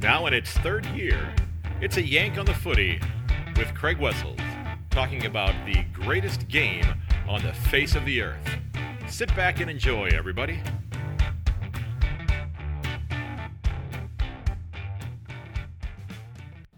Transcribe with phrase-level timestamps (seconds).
[0.00, 1.34] Now in its third year,
[1.80, 3.00] it's a yank on the footy
[3.56, 4.38] with Craig Wessels
[4.90, 6.84] talking about the greatest game
[7.28, 8.48] on the face of the earth.
[9.08, 10.60] Sit back and enjoy, everybody.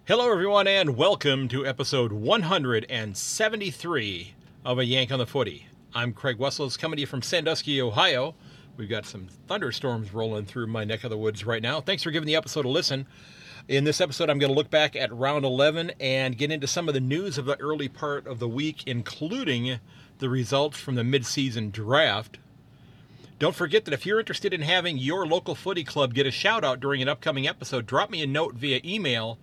[0.06, 4.34] Hello, everyone, and welcome to episode 173
[4.64, 5.66] of A Yank on the Footy.
[5.94, 8.34] I'm Craig Wessels, coming to you from Sandusky, Ohio.
[8.80, 11.82] We've got some thunderstorms rolling through my neck of the woods right now.
[11.82, 13.06] Thanks for giving the episode a listen.
[13.68, 16.88] In this episode, I'm going to look back at round 11 and get into some
[16.88, 19.80] of the news of the early part of the week, including
[20.18, 22.38] the results from the midseason draft.
[23.38, 26.64] Don't forget that if you're interested in having your local footy club get a shout
[26.64, 29.38] out during an upcoming episode, drop me a note via email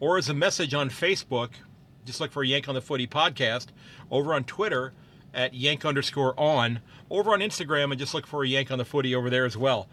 [0.00, 1.52] or as a message on Facebook.
[2.04, 3.68] Just look for Yank on the Footy podcast.
[4.10, 4.92] Over on Twitter
[5.34, 6.80] at Yank underscore on.
[7.10, 9.56] Over on Instagram and just look for a Yank on the Footy over there as
[9.56, 9.88] well.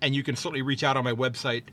[0.00, 1.64] And you can certainly reach out on my website,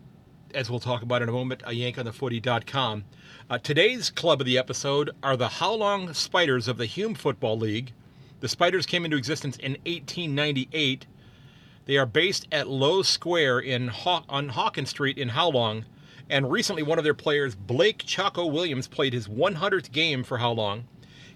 [0.53, 3.03] as we'll talk about in a moment, a yankonthefooty.com.
[3.49, 7.91] Uh, today's club of the episode are the Howlong Spiders of the Hume Football League.
[8.39, 11.05] The Spiders came into existence in 1898.
[11.85, 15.85] They are based at Lowe Square in Haw- on Hawkins Street in Howlong.
[16.29, 20.85] And recently, one of their players, Blake Chaco Williams, played his 100th game for Howlong.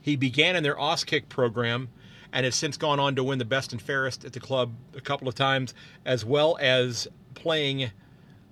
[0.05, 1.89] He began in their Auskick program
[2.31, 5.01] and has since gone on to win the best and fairest at the club a
[5.01, 5.73] couple of times,
[6.05, 7.89] as well as playing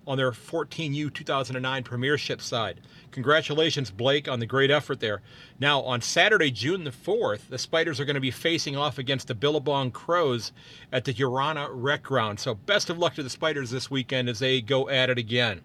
[0.08, 2.82] on their 14U 2009 Premiership side.
[3.12, 5.22] Congratulations, Blake, on the great effort there.
[5.60, 9.28] Now, on Saturday, June the 4th, the Spiders are going to be facing off against
[9.28, 10.54] the Billabong Crows
[10.92, 12.40] at the Urana Rec Ground.
[12.40, 15.62] So, best of luck to the Spiders this weekend as they go at it again.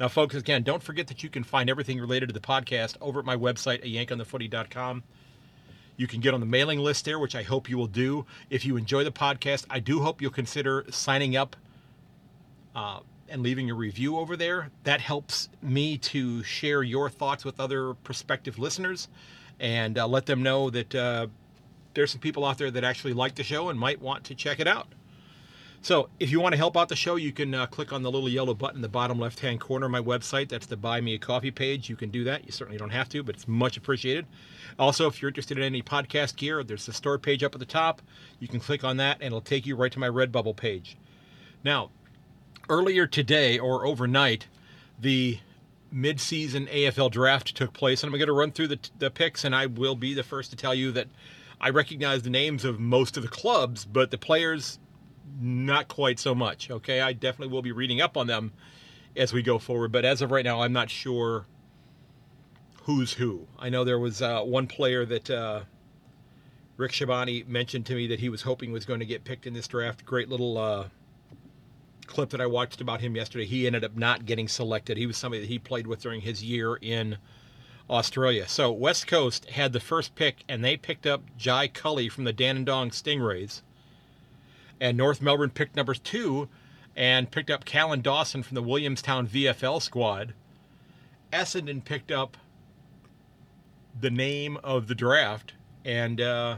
[0.00, 3.20] Now, folks, again, don't forget that you can find everything related to the podcast over
[3.20, 5.04] at my website at yankonthefooty.com.
[6.00, 8.24] You can get on the mailing list there, which I hope you will do.
[8.48, 11.56] If you enjoy the podcast, I do hope you'll consider signing up
[12.74, 14.70] uh, and leaving a review over there.
[14.84, 19.08] That helps me to share your thoughts with other prospective listeners
[19.58, 21.26] and uh, let them know that uh,
[21.92, 24.58] there's some people out there that actually like the show and might want to check
[24.58, 24.86] it out.
[25.82, 28.10] So, if you want to help out the show, you can uh, click on the
[28.10, 30.50] little yellow button in the bottom left hand corner of my website.
[30.50, 31.88] That's the Buy Me a Coffee page.
[31.88, 32.44] You can do that.
[32.44, 34.26] You certainly don't have to, but it's much appreciated.
[34.78, 37.66] Also, if you're interested in any podcast gear, there's the store page up at the
[37.66, 38.02] top.
[38.40, 40.98] You can click on that, and it'll take you right to my Redbubble page.
[41.64, 41.90] Now,
[42.68, 44.48] earlier today or overnight,
[45.00, 45.38] the
[45.90, 49.56] mid-season AFL draft took place, and I'm going to run through the, the picks, and
[49.56, 51.08] I will be the first to tell you that
[51.58, 54.78] I recognize the names of most of the clubs, but the players
[55.40, 56.70] not quite so much.
[56.70, 58.52] Okay, I definitely will be reading up on them
[59.16, 61.46] as we go forward, but as of right now, I'm not sure
[62.84, 63.46] who's who.
[63.58, 65.60] I know there was uh, one player that uh,
[66.76, 69.54] Rick Shabani mentioned to me that he was hoping was going to get picked in
[69.54, 70.04] this draft.
[70.04, 70.86] Great little uh,
[72.06, 73.46] clip that I watched about him yesterday.
[73.46, 74.96] He ended up not getting selected.
[74.96, 77.18] He was somebody that he played with during his year in
[77.88, 78.46] Australia.
[78.48, 82.32] So West Coast had the first pick, and they picked up Jai Culley from the
[82.32, 83.62] Dandenong Stingrays
[84.80, 86.48] and North Melbourne picked number two
[86.96, 90.34] and picked up Callan Dawson from the Williamstown VFL squad.
[91.32, 92.36] Essendon picked up
[93.98, 95.54] the name of the draft,
[95.84, 96.56] and uh,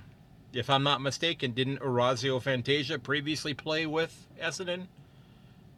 [0.53, 4.87] if I'm not mistaken, didn't Orazio Fantasia previously play with Essendon?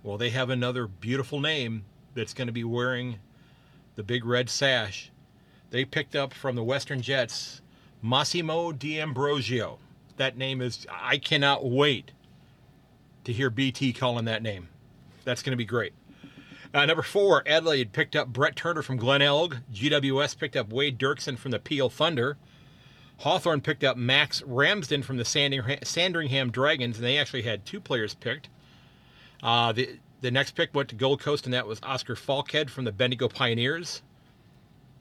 [0.03, 1.85] Well, they have another beautiful name
[2.15, 3.19] that's going to be wearing
[3.97, 5.11] the big red sash.
[5.71, 7.63] They picked up from the Western Jets
[8.03, 9.79] Massimo D'Ambrosio.
[10.17, 12.13] That name is, I cannot wait
[13.25, 14.69] to hear BT calling that name.
[15.25, 15.93] That's going to be great.
[16.73, 19.59] Uh, number four, Adelaide picked up Brett Turner from Glenelg.
[19.73, 22.37] GWS picked up Wade Derksen from the Peel Thunder.
[23.19, 28.15] Hawthorn picked up Max Ramsden from the Sandringham Dragons, and they actually had two players
[28.15, 28.49] picked.
[29.43, 32.85] Uh, the the next pick went to Gold Coast, and that was Oscar Falkhead from
[32.85, 34.01] the Bendigo Pioneers.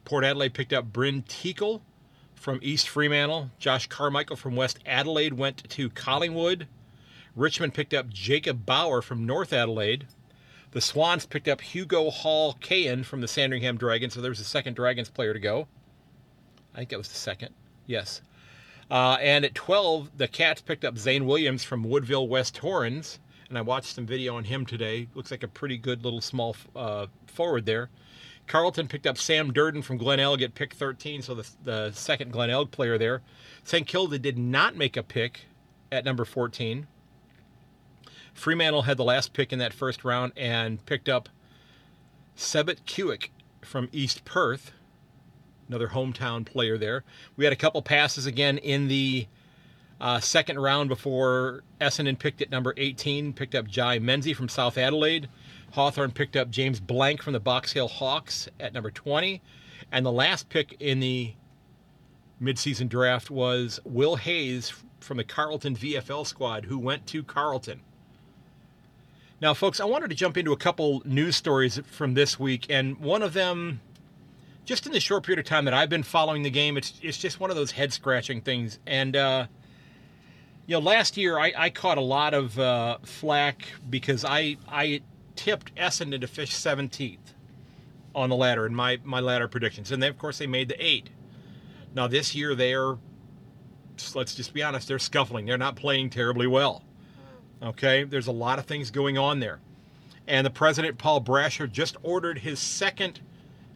[0.04, 1.80] Port Adelaide picked up Bryn Teakle
[2.36, 3.50] from East Fremantle.
[3.58, 6.68] Josh Carmichael from West Adelaide went to Collingwood.
[7.36, 10.08] Richmond picked up Jacob Bauer from North Adelaide.
[10.72, 14.46] The Swans picked up Hugo Hall Kahan from the Sandringham Dragons, so there was a
[14.46, 15.68] second Dragons player to go.
[16.74, 17.54] I think that was the second.
[17.86, 18.22] Yes.
[18.90, 23.20] Uh, and at 12, the Cats picked up Zane Williams from Woodville West Torrens,
[23.50, 25.08] and I watched some video on him today.
[25.16, 27.90] Looks like a pretty good little small uh, forward there.
[28.46, 32.72] Carlton picked up Sam Durden from Glenelg at pick 13, so the, the second Glenelg
[32.72, 33.22] player there.
[33.64, 33.88] St.
[33.88, 35.42] Kilda did not make a pick
[35.92, 36.88] at number 14.
[38.34, 41.30] Fremantle had the last pick in that first round and picked up
[42.36, 43.30] Sebit Kuick
[43.62, 44.72] from East Perth,
[45.68, 47.04] another hometown player there.
[47.38, 49.28] We had a couple passes again in the
[50.02, 54.78] uh, second round before Essendon picked at number 18, picked up Jye Menzie from South
[54.78, 55.30] Adelaide.
[55.72, 59.42] Hawthorn picked up James Blanck from the Box Hill Hawks at number 20.
[59.92, 61.34] And the last pick in the
[62.42, 67.82] midseason draft was Will Hayes from the Carlton VFL squad, who went to Carlton.
[69.44, 72.98] Now, folks, I wanted to jump into a couple news stories from this week, and
[73.00, 73.82] one of them,
[74.64, 77.18] just in the short period of time that I've been following the game, it's it's
[77.18, 78.80] just one of those head scratching things.
[78.88, 79.48] And uh,
[80.66, 85.02] you know, last year I, I caught a lot of uh, flack because I I
[85.36, 87.18] tipped Essendon to fish 17th
[88.16, 90.82] on the ladder in my my ladder predictions, and then of course they made the
[90.82, 91.10] eight.
[91.94, 92.96] Now this year they're
[94.16, 95.48] let's just be honest, they're scuffling.
[95.48, 96.82] They're not playing terribly well.
[97.64, 99.60] Okay, there's a lot of things going on there.
[100.28, 103.22] And the president, Paul Brasher, just ordered his second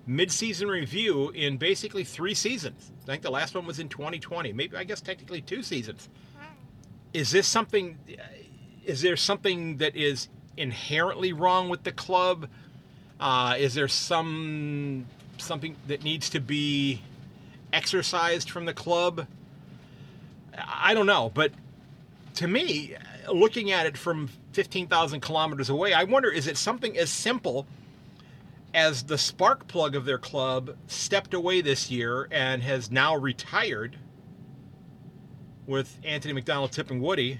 [0.07, 2.92] midseason review in basically three seasons.
[3.04, 4.54] I think the last one was in 2020.
[4.54, 6.10] Maybe, I guess, technically two seasons.
[7.13, 7.98] Is this something,
[8.86, 12.50] is there something that is inherently wrong with the club?
[13.19, 15.06] Uh, is there some
[15.38, 17.01] something that needs to be
[17.72, 19.28] exercised from the club?
[20.57, 21.51] I don't know, but
[22.36, 22.95] to me,
[23.31, 27.68] looking at it from 15,000 kilometers away, I wonder is it something as simple
[28.74, 33.97] as the spark plug of their club stepped away this year and has now retired
[35.65, 37.39] with Anthony McDonald-Tipungwuti?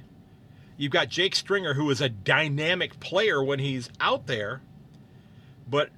[0.78, 4.62] You've got Jake Stringer, who is a dynamic player when he's out there,
[5.68, 5.90] but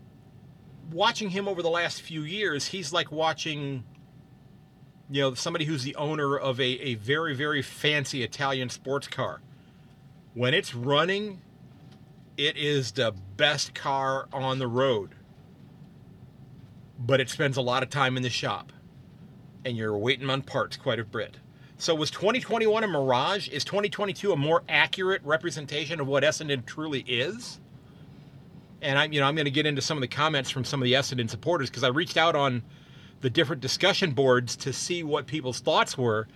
[0.91, 3.83] watching him over the last few years, he's like watching
[5.09, 9.41] you know, somebody who's the owner of a, a very, very fancy Italian sports car.
[10.39, 11.41] When it's running,
[12.37, 15.13] it is the best car on the road.
[16.97, 18.71] But it spends a lot of time in the shop.
[19.65, 21.35] And you're waiting on parts quite a bit.
[21.77, 23.49] So was 2021 a mirage?
[23.49, 27.59] Is 2022 a more accurate representation of what Essendon truly is?
[28.81, 30.81] And I'm, you know, I'm going to get into some of the comments from some
[30.81, 32.63] of the Essendon supporters because I reached out on
[33.19, 36.29] the different discussion boards to see what people's thoughts were.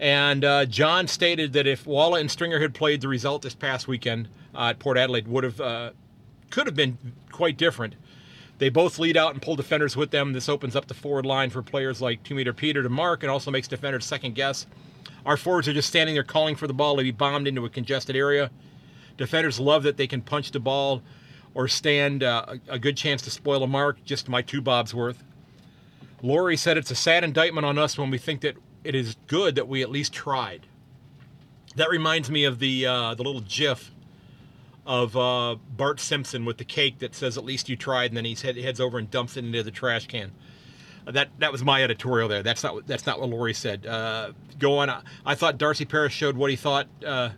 [0.00, 3.86] And uh, John stated that if Walla and Stringer had played, the result this past
[3.86, 5.90] weekend uh, at Port Adelaide would have uh,
[6.50, 6.98] could have been
[7.30, 7.94] quite different.
[8.58, 10.32] They both lead out and pull defenders with them.
[10.32, 13.30] This opens up the forward line for players like two meter Peter to mark, and
[13.30, 14.66] also makes defenders second guess.
[15.26, 17.70] Our forwards are just standing there calling for the ball to be bombed into a
[17.70, 18.50] congested area.
[19.16, 21.02] Defenders love that they can punch the ball
[21.54, 24.04] or stand uh, a good chance to spoil a mark.
[24.04, 25.22] Just my two bobs worth.
[26.20, 29.54] Laurie said it's a sad indictment on us when we think that it is good
[29.56, 30.66] that we at least tried.
[31.76, 33.90] That reminds me of the uh, the little GIF
[34.86, 38.24] of uh, Bart Simpson with the cake that says "At least you tried," and then
[38.24, 40.30] he head, heads over and dumps it into the trash can.
[41.06, 42.42] Uh, that that was my editorial there.
[42.42, 43.86] That's not that's not what Lori said.
[43.86, 44.90] Uh, go on.
[45.26, 47.30] I thought Darcy Parish showed what he thought uh,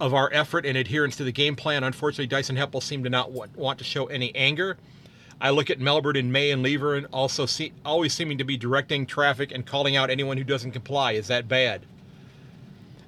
[0.00, 1.84] of our effort and adherence to the game plan.
[1.84, 4.76] Unfortunately, Dyson Heppell seemed to not want, want to show any anger.
[5.40, 8.56] I look at Melbourne and May and Lever and also see, always seeming to be
[8.56, 11.12] directing traffic and calling out anyone who doesn't comply.
[11.12, 11.82] Is that bad?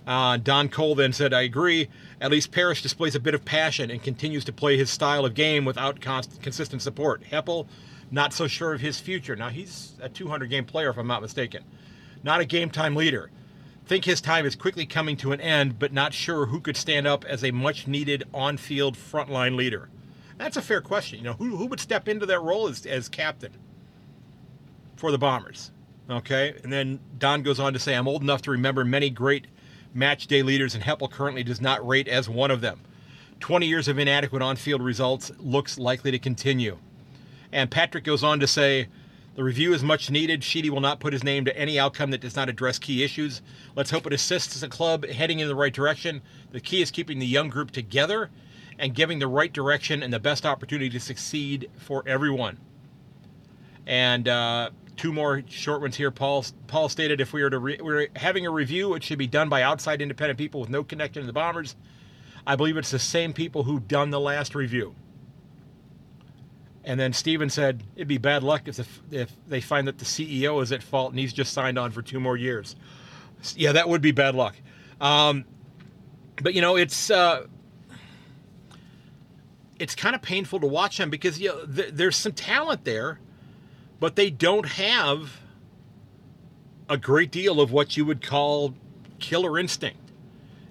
[0.07, 1.89] Uh, Don Cole then said, I agree.
[2.21, 5.35] At least Parish displays a bit of passion and continues to play his style of
[5.35, 7.23] game without const- consistent support.
[7.25, 7.67] Heppell,
[8.11, 9.37] not so sure of his future.
[9.37, 11.65] Now, he's a 200 game player, if I'm not mistaken.
[12.23, 13.31] Not a game time leader.
[13.87, 17.07] Think his time is quickly coming to an end, but not sure who could stand
[17.07, 19.89] up as a much needed on field frontline leader.
[20.41, 21.19] That's a fair question.
[21.19, 23.53] You know, who, who would step into that role as, as captain
[24.97, 25.71] for the Bombers?
[26.09, 26.55] Okay.
[26.63, 29.49] And then Don goes on to say, I'm old enough to remember many great
[29.93, 32.81] match day leaders, and Heppell currently does not rate as one of them.
[33.41, 36.79] 20 years of inadequate on field results looks likely to continue.
[37.53, 38.89] And Patrick goes on to say,
[39.35, 40.43] the review is much needed.
[40.43, 43.43] Sheedy will not put his name to any outcome that does not address key issues.
[43.77, 46.23] Let's hope it assists the club heading in the right direction.
[46.51, 48.31] The key is keeping the young group together
[48.81, 52.59] and giving the right direction and the best opportunity to succeed for everyone.
[53.87, 56.11] And uh, two more short ones here.
[56.11, 59.19] Paul Paul stated if we were to re- we are having a review, it should
[59.19, 61.77] be done by outside independent people with no connection to the Bombers.
[62.47, 64.95] I believe it's the same people who've done the last review.
[66.83, 70.07] And then Steven said it'd be bad luck if the, if they find that the
[70.07, 72.77] CEO is at fault and he's just signed on for two more years.
[73.55, 74.57] Yeah, that would be bad luck.
[75.01, 75.45] Um,
[76.43, 77.47] but you know, it's uh,
[79.81, 83.19] it's kind of painful to watch them because you know, th- there's some talent there,
[83.99, 85.41] but they don't have
[86.89, 88.75] a great deal of what you would call
[89.19, 89.99] killer instinct.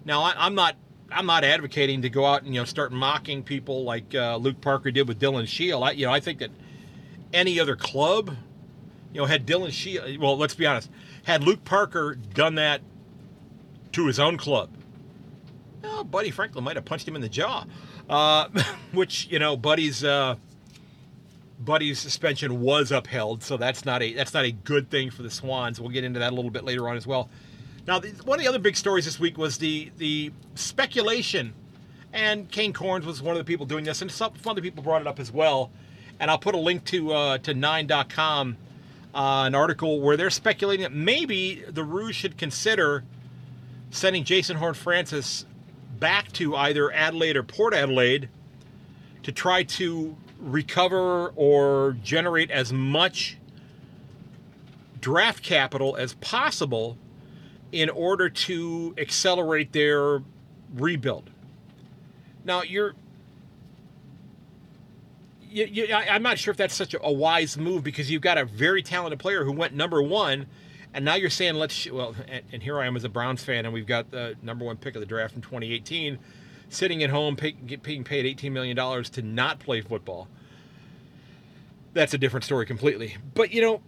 [0.05, 0.75] Now, I, am not
[1.11, 4.61] I'm not advocating to go out and you know start mocking people like uh, Luke
[4.61, 5.83] Parker did with Dylan Shiel.
[5.83, 6.51] I, you know, I think that
[7.33, 8.35] any other club,
[9.11, 10.19] you know, had Dylan Shiel.
[10.19, 10.89] Well, let's be honest,
[11.23, 12.81] had Luke Parker done that
[13.93, 14.69] to his own club,
[15.81, 17.65] well, Buddy Franklin might have punched him in the jaw.
[18.09, 18.49] Uh,
[18.91, 20.35] which you know, Buddy's uh,
[21.59, 25.29] Buddy's suspension was upheld, so that's not a that's not a good thing for the
[25.29, 25.79] Swans.
[25.79, 27.29] We'll get into that a little bit later on as well.
[27.85, 31.53] Now, the, one of the other big stories this week was the the speculation,
[32.13, 35.01] and Kane Cornes was one of the people doing this, and some other people brought
[35.01, 35.71] it up as well.
[36.19, 38.57] And I'll put a link to uh, to Nine.com,
[39.13, 43.03] uh, an article where they're speculating that maybe the Roos should consider
[43.91, 45.45] sending Jason Horne-Francis
[45.99, 48.29] back to either Adelaide or Port Adelaide
[49.23, 53.37] to try to recover or generate as much
[55.01, 56.97] draft capital as possible
[57.71, 60.21] in order to accelerate their
[60.73, 61.29] rebuild.
[62.43, 62.95] Now, you're.
[65.51, 68.21] You, you, I, I'm not sure if that's such a, a wise move because you've
[68.21, 70.45] got a very talented player who went number one,
[70.93, 73.43] and now you're saying let's sh- well, and, and here I am as a Browns
[73.43, 76.19] fan, and we've got the number one pick of the draft in 2018,
[76.69, 80.27] sitting at home pay, get, being paid 18 million dollars to not play football.
[81.93, 83.17] That's a different story completely.
[83.33, 83.81] But you know,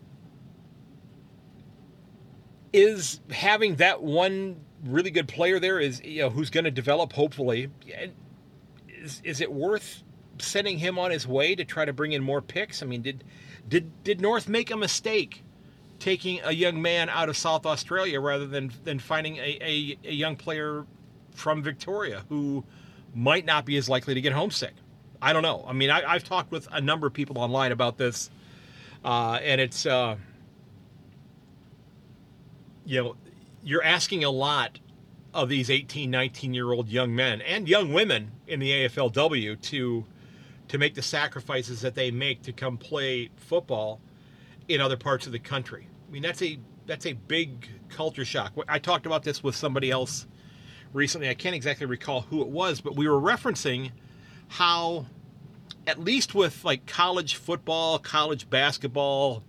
[2.74, 7.13] is having that one really good player there is you know who's going to develop
[7.13, 7.70] hopefully
[8.88, 10.03] is, is it worth
[10.39, 13.24] sending him on his way to try to bring in more picks i mean did
[13.67, 15.43] did did north make a mistake
[16.01, 20.12] taking a young man out of south australia rather than than finding a, a, a
[20.12, 20.86] young player
[21.34, 22.63] from victoria who
[23.15, 24.74] might not be as likely to get homesick
[25.22, 27.98] i don't know i mean I, i've talked with a number of people online about
[27.98, 28.29] this
[29.03, 30.15] uh, and it's uh,
[32.86, 33.15] you know,
[33.63, 34.79] you're asking a lot
[35.34, 40.05] of these 18, 19 year old young men and young women in the AFLW to
[40.67, 44.00] to make the sacrifices that they make to come play football
[44.70, 45.88] in other parts of the country.
[46.12, 48.51] I mean, that's a that's a big culture shock.
[48.68, 50.27] I talked about this with somebody else
[50.91, 51.30] recently.
[51.30, 53.91] I can't exactly recall who it was, but we were referencing
[54.50, 55.06] how
[55.88, 59.41] at least with like college football, college basketball,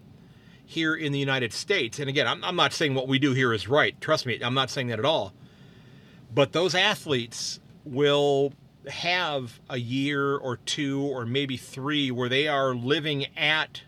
[0.64, 1.99] here in the United States.
[1.99, 4.00] And again, I'm, I'm, not saying what we do here is right.
[4.00, 5.33] Trust me, I'm not saying that at all.
[6.33, 8.52] But those athletes will
[8.88, 13.83] have a year or two or maybe three where they are living at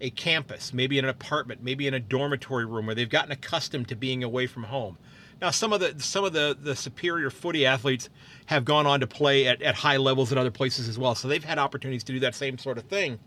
[0.00, 3.88] a campus, maybe in an apartment, maybe in a dormitory room where they've gotten accustomed
[3.88, 4.98] to being away from home.
[5.40, 8.08] Now, some of the some of the, the superior footy athletes
[8.46, 11.28] have gone on to play at, at high levels in other places as well, so
[11.28, 13.18] they've had opportunities to do that same sort of thing.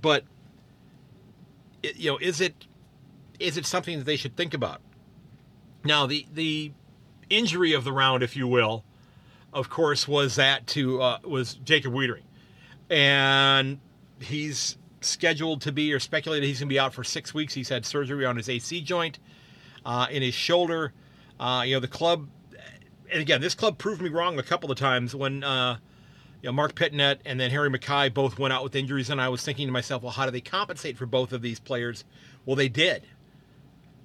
[0.00, 0.24] But
[1.82, 2.66] you know, is it
[3.38, 4.80] is it something that they should think about?
[5.84, 6.72] Now, the the
[7.28, 8.84] injury of the round, if you will,
[9.52, 12.24] of course, was that to uh, was Jacob Weitering,
[12.90, 13.78] and
[14.18, 17.54] he's scheduled to be or speculated he's going to be out for six weeks.
[17.54, 19.18] He's had surgery on his AC joint
[19.84, 20.92] uh, in his shoulder.
[21.38, 22.28] Uh, you know, the club,
[23.10, 25.78] and again, this club proved me wrong a couple of times when uh,
[26.42, 29.28] you know, Mark Pittonet and then Harry McKay both went out with injuries, and I
[29.28, 32.04] was thinking to myself, well, how do they compensate for both of these players?
[32.46, 33.02] Well, they did.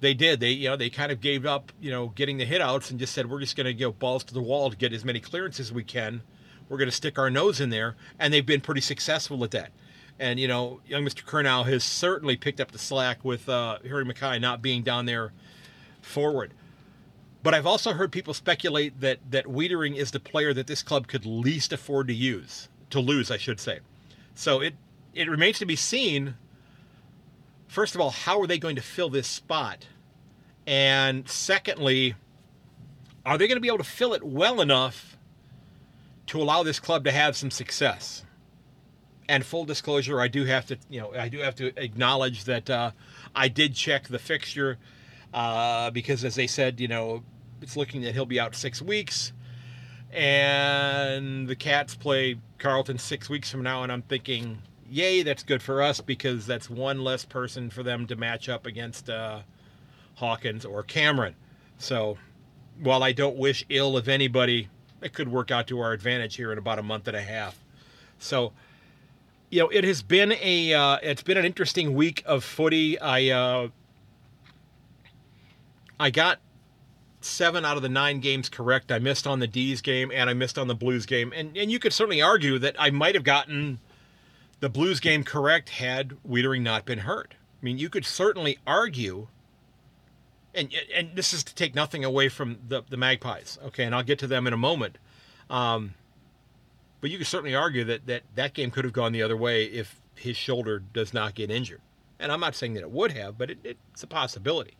[0.00, 0.40] They did.
[0.40, 3.00] They, you know, they kind of gave up, you know, getting the hit outs and
[3.00, 5.20] just said, we're just going to go balls to the wall to get as many
[5.20, 6.22] clearances as we can.
[6.68, 9.70] We're going to stick our nose in there, and they've been pretty successful at that.
[10.18, 11.24] And you know, young Mr.
[11.24, 15.32] Curnow has certainly picked up the slack with uh, Harry McKay not being down there
[16.00, 16.52] forward.
[17.42, 21.06] But I've also heard people speculate that that Weitering is the player that this club
[21.06, 23.80] could least afford to use to lose, I should say.
[24.34, 24.74] So it
[25.14, 26.34] it remains to be seen.
[27.68, 29.86] First of all, how are they going to fill this spot?
[30.66, 32.14] And secondly,
[33.24, 35.16] are they going to be able to fill it well enough
[36.26, 38.24] to allow this club to have some success?
[39.28, 42.70] And full disclosure, I do have to, you know, I do have to acknowledge that
[42.70, 42.92] uh,
[43.34, 44.78] I did check the fixture
[45.34, 47.22] uh, because, as they said, you know,
[47.60, 49.32] it's looking that he'll be out six weeks.
[50.12, 55.62] And the Cats play Carlton six weeks from now, and I'm thinking, yay, that's good
[55.62, 59.40] for us because that's one less person for them to match up against uh,
[60.14, 61.34] Hawkins or Cameron.
[61.78, 62.18] So
[62.80, 64.68] while I don't wish ill of anybody,
[65.02, 67.58] it could work out to our advantage here in about a month and a half.
[68.18, 68.52] So,
[69.50, 72.98] you know, it has been a uh, it's been an interesting week of footy.
[72.98, 73.68] I uh,
[75.98, 76.40] I got
[77.20, 78.92] seven out of the nine games correct.
[78.92, 81.32] I missed on the D's game and I missed on the Blues game.
[81.34, 83.78] And and you could certainly argue that I might have gotten
[84.60, 87.34] the Blues game correct had Weitering not been hurt.
[87.34, 89.28] I mean, you could certainly argue
[90.54, 94.02] and and this is to take nothing away from the, the Magpies, okay, and I'll
[94.02, 94.98] get to them in a moment.
[95.50, 95.94] Um,
[97.00, 99.64] but you could certainly argue that, that that game could have gone the other way
[99.64, 101.80] if his shoulder does not get injured.
[102.18, 104.74] And I'm not saying that it would have, but it, it's a possibility.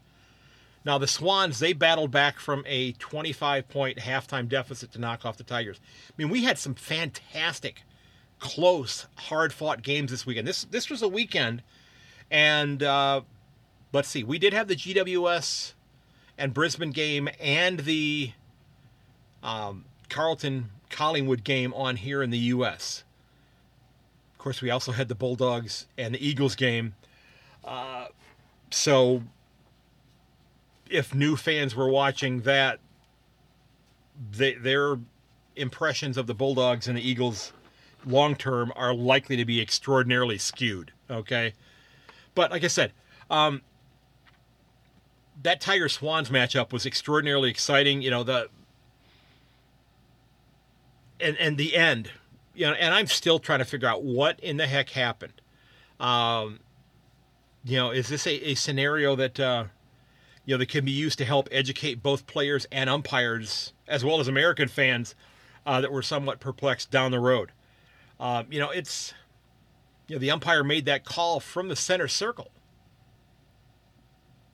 [0.85, 5.37] Now the Swans they battled back from a 25 point halftime deficit to knock off
[5.37, 5.81] the Tigers.
[6.09, 7.83] I mean, we had some fantastic,
[8.39, 10.47] close, hard fought games this weekend.
[10.47, 11.63] This this was a weekend,
[12.31, 13.23] and uh,
[13.93, 15.73] let's see, we did have the GWS
[16.39, 18.33] and Brisbane game and the
[19.43, 23.05] um, Carlton Collingwood game on here in the U.S.
[24.33, 26.95] Of course, we also had the Bulldogs and the Eagles game.
[27.65, 28.07] Uh,
[28.71, 29.23] so
[30.89, 32.79] if new fans were watching that,
[34.33, 34.99] they, their
[35.57, 37.53] impressions of the Bulldogs and the Eagles
[38.05, 40.93] long term are likely to be extraordinarily skewed.
[41.11, 41.55] Okay,
[42.35, 42.93] but like I said,
[43.31, 43.63] um,
[45.43, 48.03] that Tiger Swans matchup was extraordinarily exciting.
[48.03, 48.49] You know the
[51.21, 52.11] and and the end,
[52.55, 55.41] you know, and I'm still trying to figure out what in the heck happened.
[55.99, 56.61] Um,
[57.65, 59.65] you know, is this a, a scenario that uh,
[60.45, 64.21] you know that can be used to help educate both players and umpires, as well
[64.21, 65.15] as American fans
[65.65, 67.53] uh, that were somewhat perplexed down the road?
[68.21, 69.15] Um, you know, it's
[70.09, 72.51] you know the umpire made that call from the center circle,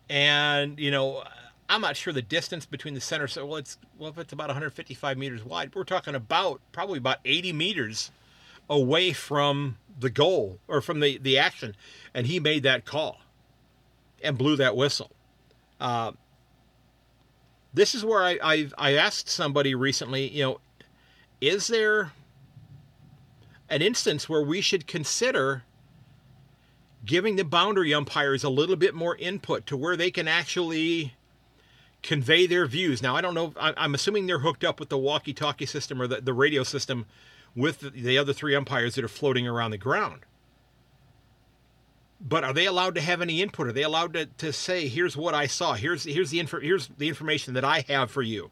[0.08, 1.24] and you know
[1.68, 3.26] I'm not sure the distance between the center.
[3.26, 7.18] So, well, it's well, if it's about 155 meters wide, we're talking about probably about
[7.24, 8.10] 80 meters
[8.68, 11.74] away from the goal or from the the action,
[12.14, 13.20] and he made that call
[14.22, 15.10] and blew that whistle.
[15.80, 16.12] Uh,
[17.74, 20.60] this is where I, I I asked somebody recently, you know,
[21.40, 22.12] is there
[23.68, 25.64] an instance where we should consider
[27.04, 31.14] giving the boundary umpires a little bit more input to where they can actually
[32.02, 33.02] convey their views.
[33.02, 33.52] Now, I don't know.
[33.58, 37.06] I'm assuming they're hooked up with the walkie-talkie system or the, the radio system
[37.54, 40.20] with the, the other three umpires that are floating around the ground.
[42.20, 43.66] But are they allowed to have any input?
[43.66, 45.74] Are they allowed to, to say, "Here's what I saw.
[45.74, 48.50] Here's here's the here's the information that I have for you."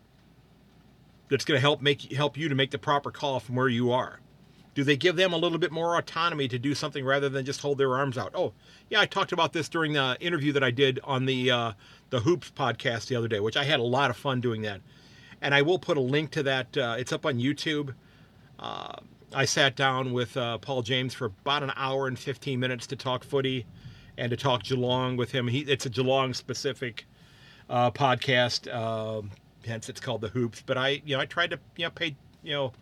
[1.29, 3.93] That's going to help make help you to make the proper call from where you
[3.93, 4.19] are.
[4.75, 7.61] Do they give them a little bit more autonomy to do something rather than just
[7.61, 8.33] hold their arms out?
[8.35, 8.53] Oh,
[8.89, 11.73] yeah, I talked about this during the interview that I did on the uh,
[12.11, 14.81] the Hoops podcast the other day, which I had a lot of fun doing that.
[15.43, 16.77] And I will put a link to that.
[16.77, 17.95] Uh, it's up on YouTube.
[18.59, 18.97] Uh,
[19.33, 22.97] I sat down with uh, Paul James for about an hour and 15 minutes to
[22.97, 23.65] talk footy
[24.19, 25.49] and to talk Geelong with him.
[25.49, 27.07] He, it's a Geelong specific
[27.69, 29.31] uh, podcast, um,
[29.65, 30.63] hence it's called the Hoops.
[30.65, 32.73] But I, you know, I tried to, you know, pay, you know,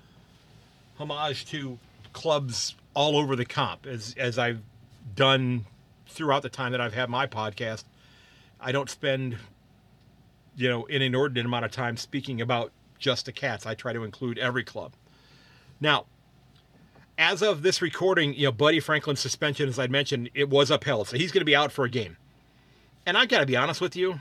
[0.99, 1.79] homage to
[2.13, 4.61] clubs all over the comp as as I've
[5.15, 5.65] done
[6.07, 7.85] throughout the time that I've had my podcast.
[8.61, 9.37] I don't spend,
[10.57, 13.67] you know, an inordinate amount of time speaking about just the cats.
[13.67, 14.93] I try to include every club.
[15.81, 16.07] Now,
[17.17, 21.09] as of this recording, you know, Buddy Franklin's suspension, as I mentioned, it was upheld.
[21.09, 22.17] So he's going to be out for a game.
[23.07, 24.21] And I got to be honest with you,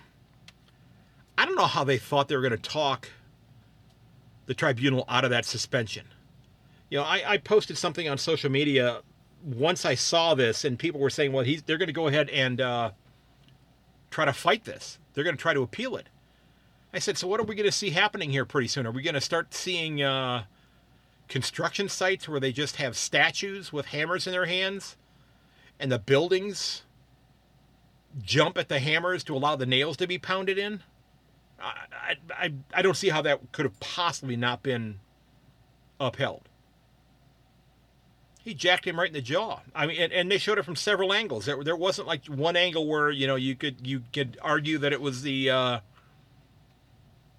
[1.38, 3.10] I don't know how they thought they were going to talk
[4.48, 6.06] the tribunal out of that suspension.
[6.90, 9.02] You know, I, I posted something on social media
[9.44, 12.30] once I saw this, and people were saying, well, he's, they're going to go ahead
[12.30, 12.92] and uh,
[14.10, 15.00] try to fight this.
[15.14, 16.08] They're going to try to appeal it.
[16.94, 18.88] I said, so what are we going to see happening here pretty soon?
[18.88, 20.44] Are we going to start seeing uh,
[21.28, 24.96] construction sites where they just have statues with hammers in their hands
[25.80, 26.84] and the buildings
[28.22, 30.82] jump at the hammers to allow the nails to be pounded in?
[31.60, 35.00] I, I, I don't see how that could have possibly not been
[36.00, 36.48] upheld
[38.48, 39.60] he jacked him right in the jaw.
[39.76, 41.46] I mean, and, and, they showed it from several angles.
[41.46, 44.94] There, there wasn't like one angle where you know you could you could argue that
[44.94, 45.80] it was the uh,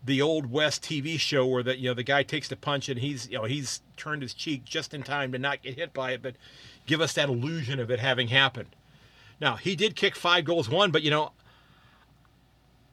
[0.05, 3.01] the old West TV show where that you know the guy takes the punch and
[3.01, 6.12] he's you know he's turned his cheek just in time to not get hit by
[6.12, 6.35] it, but
[6.85, 8.77] give us that illusion of it having happened.
[9.40, 11.33] Now he did kick five goals, one, but you know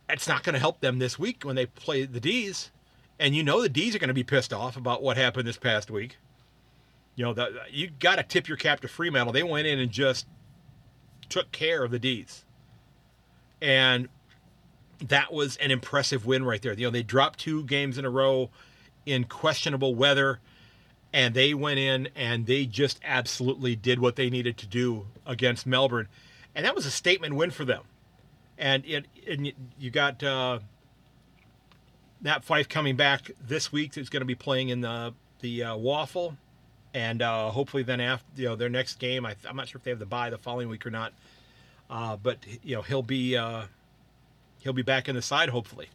[0.08, 2.71] it's not going to help them this week when they play the D's,
[3.19, 5.58] and you know the D's are going to be pissed off about what happened this
[5.58, 6.15] past week.
[7.15, 9.34] You know, the, you got to tip your cap to Fremantle.
[9.34, 10.25] They went in and just
[11.30, 12.43] took care of the D's.
[13.62, 14.10] And
[14.99, 16.73] that was an impressive win right there.
[16.73, 18.49] You know, they dropped two games in a row
[19.06, 20.39] in questionable weather,
[21.13, 25.65] and they went in and they just absolutely did what they needed to do against
[25.65, 26.08] Melbourne.
[26.54, 27.84] And that was a statement win for them.
[28.58, 30.60] And, it, and you got uh,
[32.21, 33.95] Nat Fyfe coming back this week.
[33.95, 36.38] He's going to be playing in the, the uh, WAFL
[36.95, 39.84] and uh, hopefully then after you know their next game, I, am not sure if
[39.84, 41.13] they have the bye the following week or not,
[41.89, 43.65] uh, but you know he'll be uh,
[44.62, 45.89] he'll be back in the side hopefully.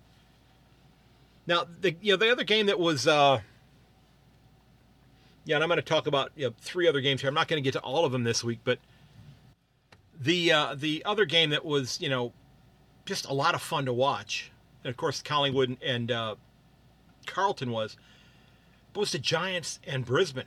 [1.46, 3.40] Now the you know the other game that was uh,
[5.46, 7.28] yeah, and I'm going to talk about you know, three other games here.
[7.28, 8.78] I'm not going to get to all of them this week, but
[10.20, 12.34] the uh, the other game that was you know
[13.06, 14.52] just a lot of fun to watch.
[14.84, 16.34] And of course, Collingwood and uh,
[17.26, 17.96] Carlton was,
[18.94, 20.44] was the Giants and Brisbane,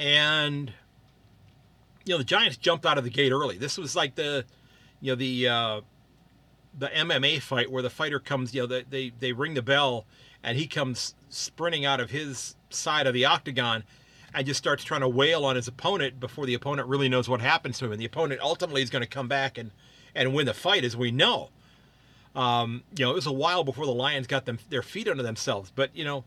[0.00, 0.72] and
[2.06, 3.58] you know the Giants jumped out of the gate early.
[3.58, 4.44] This was like the,
[5.00, 5.80] you know the uh,
[6.78, 10.06] the MMA fight where the fighter comes, you know they they, they ring the bell
[10.42, 13.84] and he comes sprinting out of his side of the octagon
[14.34, 17.42] and just starts trying to wail on his opponent before the opponent really knows what
[17.42, 17.92] happens to him.
[17.92, 19.70] And the opponent ultimately is going to come back and,
[20.14, 21.50] and win the fight, as we know.
[22.34, 25.22] Um, you know, it was a while before the Lions got them their feet under
[25.22, 25.72] themselves.
[25.74, 26.24] But, you know,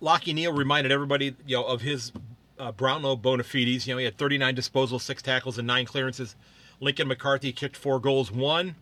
[0.00, 2.12] Lachie Neale reminded everybody, you know, of his
[2.58, 3.86] uh, Brownlow Bonafides.
[3.86, 6.36] You know, he had 39 disposals, six tackles, and nine clearances.
[6.80, 8.74] Lincoln McCarthy kicked four goals, one.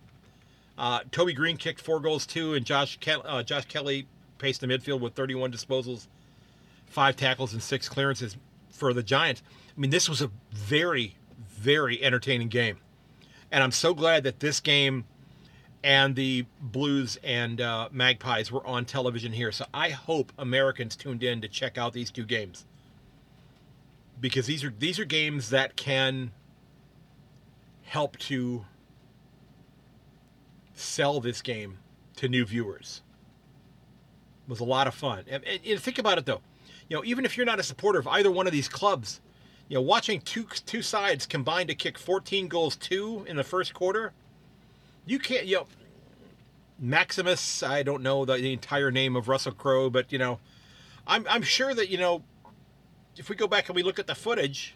[0.76, 4.06] Uh, Toby Greene kicked four goals, two, and Josh Ke- uh, Josh Kelly
[4.38, 6.08] paced the midfield with 31 disposals,
[6.86, 8.36] five tackles, and six clearances
[8.70, 9.42] for the Giants.
[9.76, 11.16] I mean, this was a very,
[11.48, 12.78] very entertaining game.
[13.52, 15.04] And I'm so glad that this game
[15.84, 19.52] and the Blues and uh, Magpies were on television here.
[19.52, 22.64] So I hope Americans tuned in to check out these two games
[24.20, 26.32] because these are these are games that can
[27.82, 28.64] help to
[30.74, 31.78] sell this game
[32.16, 33.02] to new viewers.
[34.46, 35.24] It was a lot of fun.
[35.28, 36.40] And, and, and, think about it though,
[36.88, 39.20] you know, even if you're not a supporter of either one of these clubs,
[39.68, 43.72] you know, watching two two sides combine to kick 14 goals two in the first
[43.72, 44.12] quarter,
[45.06, 45.46] you can't.
[45.46, 45.66] You know,
[46.78, 47.62] Maximus.
[47.62, 50.38] I don't know the, the entire name of Russell Crowe, but you know,
[51.06, 52.22] I'm I'm sure that you know,
[53.16, 54.74] if we go back and we look at the footage,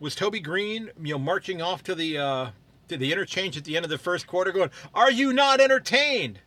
[0.00, 2.50] was Toby Greene, you know, marching off to the uh,
[2.88, 6.40] to the interchange at the end of the first quarter, going, "Are you not entertained?"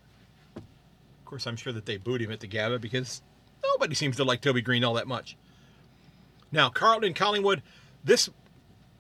[0.55, 3.21] Of course, I'm sure that they booed him at the Gabba because
[3.63, 5.35] nobody seems to like Toby Greene all that much.
[6.51, 7.61] Now, Carlton Collingwood,
[8.03, 8.29] this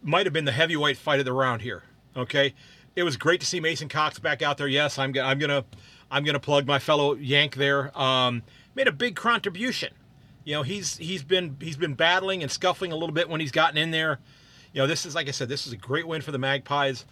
[0.03, 1.83] might have been the heavyweight fight of the round here.
[2.15, 2.53] Okay,
[2.95, 4.67] it was great to see Mason Cox back out there.
[4.67, 5.63] Yes, I'm, I'm gonna
[6.09, 7.97] I'm gonna plug my fellow Yank there.
[7.97, 8.43] Um,
[8.75, 9.93] made a big contribution.
[10.47, 13.51] You know, he's he's been he's been battling and scuffling a little bit when he's
[13.51, 14.19] gotten in there.
[14.71, 17.03] You know, this is like I said, this is a great win for the Magpies.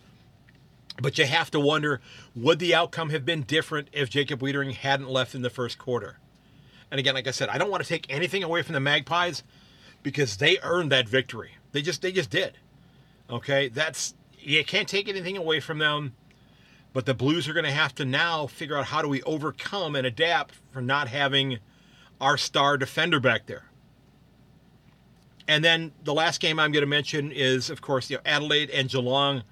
[1.01, 1.99] But you have to wonder
[2.33, 6.17] would the outcome have been different if Jacob Weitering hadn't left in the first quarter?
[6.89, 9.43] And again, like I said, I don't want to take anything away from the Magpies
[10.01, 11.57] because they earned that victory.
[11.73, 12.57] They just they just did.
[13.29, 16.13] Okay, that's you can't take anything away from them.
[16.93, 19.97] But the Blues are going to have to now figure out how do we overcome
[19.97, 21.59] and adapt for not having
[22.21, 23.65] our star defender back there.
[25.47, 28.69] And then the last game I'm going to mention is, of course, you know, Adelaide
[28.71, 29.43] and Geelong.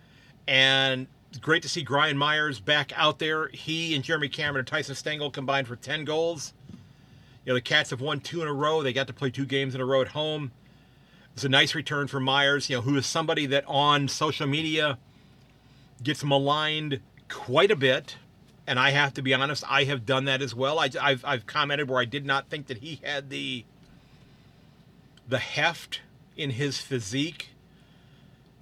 [0.48, 1.08] And
[1.40, 3.50] great to see Gryan Miers back out there.
[3.50, 6.54] He and Jeremy Cameron and Tyson Stengle combined for 10 goals.
[7.46, 8.82] You know, the Cats have won two in a row.
[8.82, 10.52] They got to play two games in a row at home.
[11.34, 14.98] It's a nice return for Miers, you know, who is somebody that on social media
[16.02, 18.18] gets maligned quite a bit.
[18.66, 20.80] And I have to be honest, I have done that as well.
[20.80, 23.66] I, have I've commented where I did not think that he had the
[25.28, 26.02] the heft
[26.36, 27.50] in his physique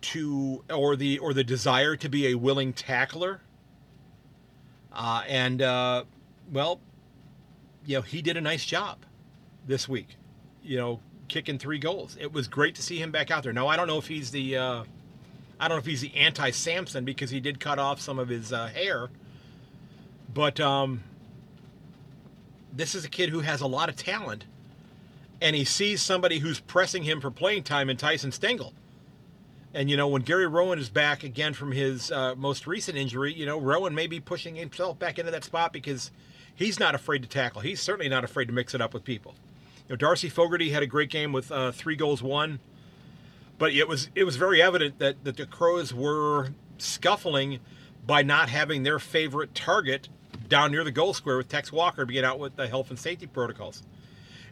[0.01, 3.41] to or the or the desire to be a willing tackler.
[4.91, 6.03] Uh, and uh,
[6.51, 6.79] well,
[7.85, 8.97] you know, he did a nice job
[9.67, 10.17] this week.
[10.63, 12.17] You know, kicking three goals.
[12.19, 13.53] It was great to see him back out there.
[13.53, 14.83] Now I don't know if he's the uh,
[15.59, 18.29] I don't know if he's the anti Samson because he did cut off some of
[18.29, 19.09] his uh, hair,
[20.33, 21.03] but um,
[22.73, 24.45] this is a kid who has a lot of talent,
[25.41, 28.73] and he sees somebody who's pressing him for playing time in Tyson Stengle.
[29.73, 33.33] And you know, when Gary Rohan is back again from his uh, most recent injury,
[33.33, 36.11] you know, Rohan may be pushing himself back into that spot because
[36.53, 37.61] he's not afraid to tackle.
[37.61, 39.35] He's certainly not afraid to mix it up with people.
[39.87, 42.59] You know, Darcy Fogarty had a great game with uh, three goals, one.
[43.57, 47.59] But it was it was very evident that, that the Crows were scuffling
[48.05, 50.09] by not having their favorite target
[50.51, 53.25] down near the goal square with Tex Walker being out with the health and safety
[53.25, 53.81] protocols.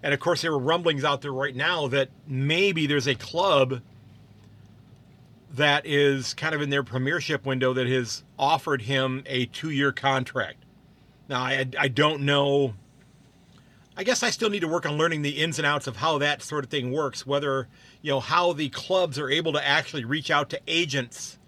[0.01, 3.81] And of course, there were rumblings out there right now that maybe there's a club
[5.53, 9.91] that is kind of in their premiership window that has offered him a two year
[9.91, 10.63] contract.
[11.27, 12.75] Now, I, I don't know.
[13.97, 16.19] I guess I still need to work on learning the ins and outs of how
[16.19, 17.67] that sort of thing works, whether,
[18.01, 21.38] you know, how the clubs are able to actually reach out to agents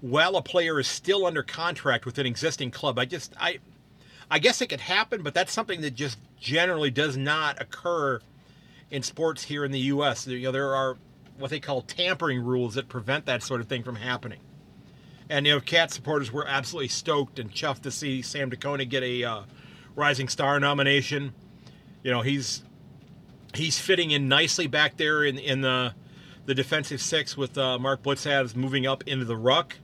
[0.00, 2.98] while a player is still under contract with an existing club.
[2.98, 3.58] I just, I,
[4.30, 8.20] I guess it could happen, but that's something that just generally does not occur
[8.90, 10.26] in sports here in the U.S.
[10.26, 10.96] You know, there are
[11.38, 14.40] what they call tampering rules that prevent that sort of thing from happening.
[15.28, 19.02] And you know, cat supporters were absolutely stoked and chuffed to see Sam De get
[19.02, 19.42] a uh,
[19.94, 21.32] Rising Star nomination.
[22.02, 22.64] You know, he's
[23.54, 25.94] he's fitting in nicely back there in in the
[26.46, 29.76] the defensive six with uh, Mark Blicavs moving up into the ruck.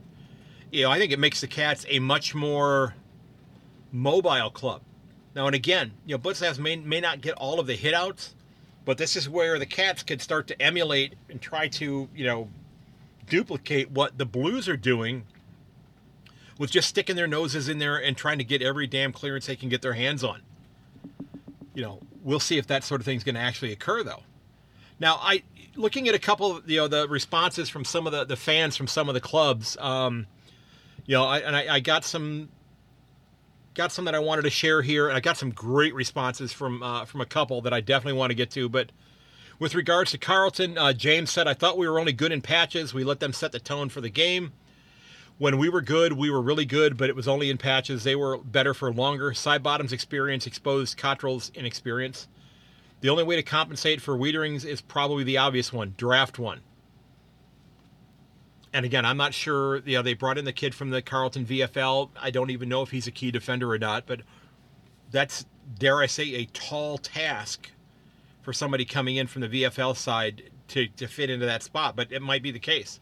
[0.71, 2.95] You know, I think it makes the Cats a much more
[3.91, 4.81] mobile club.
[5.35, 8.33] Now and again, you know, Butts may may not get all of the hitouts,
[8.85, 12.49] but this is where the Cats could start to emulate and try to, you know,
[13.29, 15.25] duplicate what the Blues are doing
[16.57, 19.55] with just sticking their noses in there and trying to get every damn clearance they
[19.55, 20.41] can get their hands on.
[21.75, 24.23] You know, we'll see if that sort of thing's going to actually occur, though.
[24.99, 25.43] Now, I
[25.75, 28.75] looking at a couple of you know the responses from some of the, the fans
[28.75, 29.77] from some of the clubs.
[29.79, 30.25] Um,
[31.07, 32.49] you know, I, and I, I got some
[33.73, 36.83] got some that I wanted to share here, and I got some great responses from
[36.83, 38.69] uh, from a couple that I definitely want to get to.
[38.69, 38.91] But
[39.57, 42.93] with regards to Carlton, uh, James said, "I thought we were only good in patches.
[42.93, 44.51] We let them set the tone for the game.
[45.37, 48.03] When we were good, we were really good, but it was only in patches.
[48.03, 49.31] They were better for longer.
[49.31, 52.27] Sidebottom's experience exposed Cottrell's inexperience.
[53.01, 56.61] The only way to compensate for Weitering's is probably the obvious one: draft one."
[58.73, 59.77] And again, I'm not sure.
[59.79, 62.09] You know, they brought in the kid from the Carlton VFL.
[62.21, 64.21] I don't even know if he's a key defender or not, but
[65.11, 65.45] that's
[65.77, 67.71] dare I say a tall task
[68.41, 71.95] for somebody coming in from the VFL side to, to fit into that spot.
[71.95, 72.99] But it might be the case,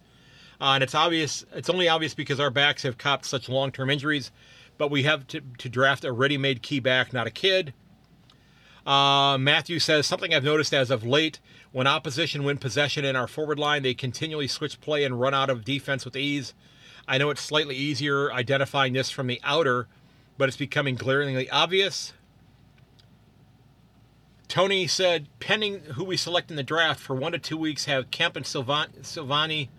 [0.62, 1.46] uh, and it's obvious.
[1.54, 4.32] It's only obvious because our backs have copped such long-term injuries,
[4.78, 7.74] but we have to, to draft a ready-made key back, not a kid.
[8.86, 11.40] Uh, Matthew says something I've noticed as of late
[11.72, 15.50] when opposition win possession in our forward line, they continually switch play and run out
[15.50, 16.54] of defense with ease.
[17.08, 19.88] I know it's slightly easier identifying this from the outer,
[20.38, 22.14] but it's becoming glaringly obvious.
[24.48, 28.12] Tony said, pending who we select in the draft for one to two weeks, have
[28.12, 29.70] Kemp and Silvagni.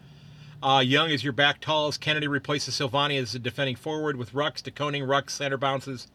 [0.63, 1.97] Uh, Young is your back talls.
[1.97, 4.63] Kennedy replaces Silvagni as the defending forward with Rux.
[4.63, 6.09] De Koning, Rux, center bounces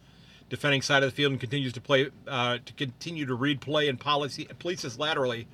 [0.51, 3.87] defending side of the field and continues to play uh, to continue to read play
[3.87, 5.47] and policy polices laterally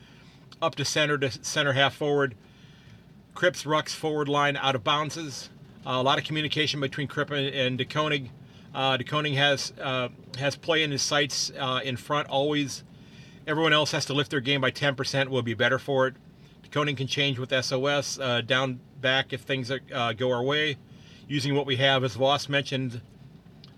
[0.59, 2.33] up to center to center half forward.
[3.35, 5.51] Cripps Rux forward line out of bounces.
[5.85, 8.31] Uh, a lot of communication between Kripp and, and De Koning.
[8.73, 12.83] Uh, De Koning has uh, has play in his sights uh, in front always.
[13.45, 15.29] Everyone else has to lift their game by 10%.
[15.29, 16.15] Will be better for it.
[16.63, 20.77] De Koning can change with SOS uh, down back if things uh, go our way.
[21.27, 22.99] Using what we have, as Voss mentioned,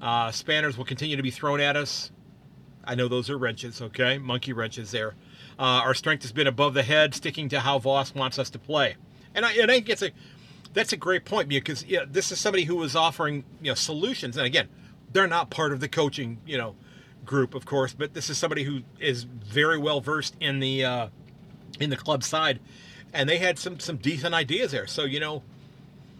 [0.01, 2.11] uh, spanners will continue to be thrown at us.
[2.83, 4.17] I know those are wrenches, okay?
[4.17, 5.15] Monkey wrenches there.
[5.59, 8.59] Uh, our strength has been above the head, sticking to how Voss wants us to
[8.59, 8.95] play.
[9.35, 10.11] And I, and I think it's a,
[10.73, 14.37] that's a great point because yeah, this is somebody who was offering you know solutions.
[14.37, 14.69] And again,
[15.11, 16.75] they're not part of the coaching you know
[17.25, 21.07] group, of course, but this is somebody who is very well versed in the uh,
[21.79, 22.59] in the club side,
[23.13, 24.87] and they had some some decent ideas there.
[24.87, 25.43] So you know,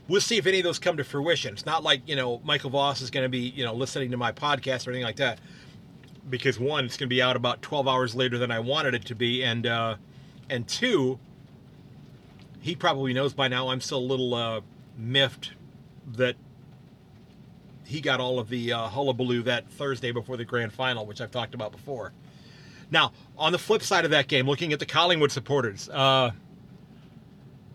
[0.10, 1.54] we'll see if any of those come to fruition.
[1.54, 4.17] It's not like you know Michael Voss is going to be you know listening to
[4.17, 5.39] my podcast or anything like that,
[6.30, 9.06] because one, it's going to be out about 12 hours later than I wanted it
[9.06, 9.95] to be, and uh,
[10.50, 11.19] and two,
[12.60, 14.62] he probably knows by now I'm still a little uh,
[14.98, 15.52] miffed
[16.13, 16.36] that
[17.86, 21.32] he got all of the uh, hullabaloo that Thursday before the grand final, which I've
[21.32, 22.13] talked about before.
[22.91, 26.32] Now, on the flip side of that game, looking at the Collingwood supporters, uh,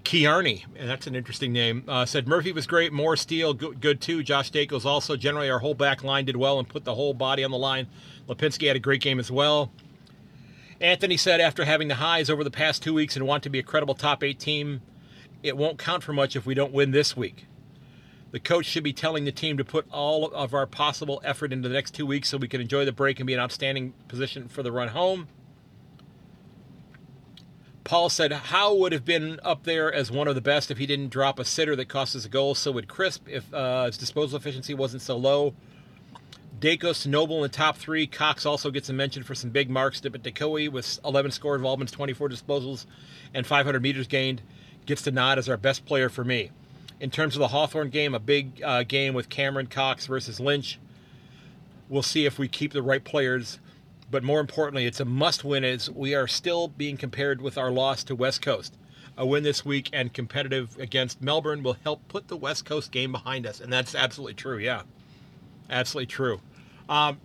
[0.04, 2.92] Kiarney, and that's an interesting name, uh, said Murphy was great.
[2.92, 4.22] More Steele, good, good too.
[4.22, 5.16] Josh Daicos also.
[5.16, 7.86] Generally, our whole back line did well and put the whole body on the line.
[8.28, 9.72] Lipinski had a great game as well.
[10.80, 13.58] Anthony said after having the highs over the past two weeks and want to be
[13.58, 14.82] a credible top eight team,
[15.42, 17.46] it won't count for much if we don't win this week.
[18.32, 21.68] The coach should be telling the team to put all of our possible effort into
[21.68, 24.48] the next two weeks so we can enjoy the break and be in outstanding position
[24.48, 25.28] for the run home.
[27.84, 30.86] Paul said Howe would have been up there as one of the best if he
[30.86, 32.54] didn't drop a sitter that cost us a goal.
[32.54, 35.54] So would Crisp if uh, his disposal efficiency wasn't so low.
[36.58, 38.06] Daicos Noble in the top three.
[38.06, 40.00] Cox also gets a mention for some big marks.
[40.00, 42.86] But Decoe with 11 score involvements, 24 disposals,
[43.34, 44.40] and 500 meters gained
[44.86, 46.50] gets the nod as our best player for me.
[47.00, 50.78] In terms of the Hawthorn game, a big uh, game with Cameron Cox versus Lynch.
[51.90, 53.58] We'll see if we keep the right players
[54.14, 57.72] but more importantly, it's a must win as we are still being compared with our
[57.72, 58.78] loss to West Coast.
[59.18, 63.10] A win this week and competitive against Melbourne will help put the West Coast game
[63.10, 63.58] behind us.
[63.58, 64.58] And that's absolutely true.
[64.58, 64.82] Yeah.
[65.68, 66.40] Absolutely true.
[66.88, 67.18] Um,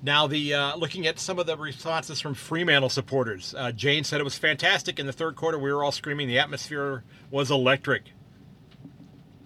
[0.00, 4.20] now, the uh, looking at some of the responses from Fremantle supporters, uh, Jane said
[4.20, 5.58] it was fantastic in the third quarter.
[5.58, 6.28] We were all screaming.
[6.28, 8.12] The atmosphere was electric.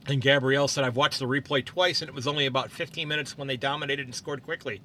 [0.07, 3.38] And Gabrielle said, I've watched the replay twice, and it was only about 15 minutes
[3.38, 4.83] when they dominated and scored quickly.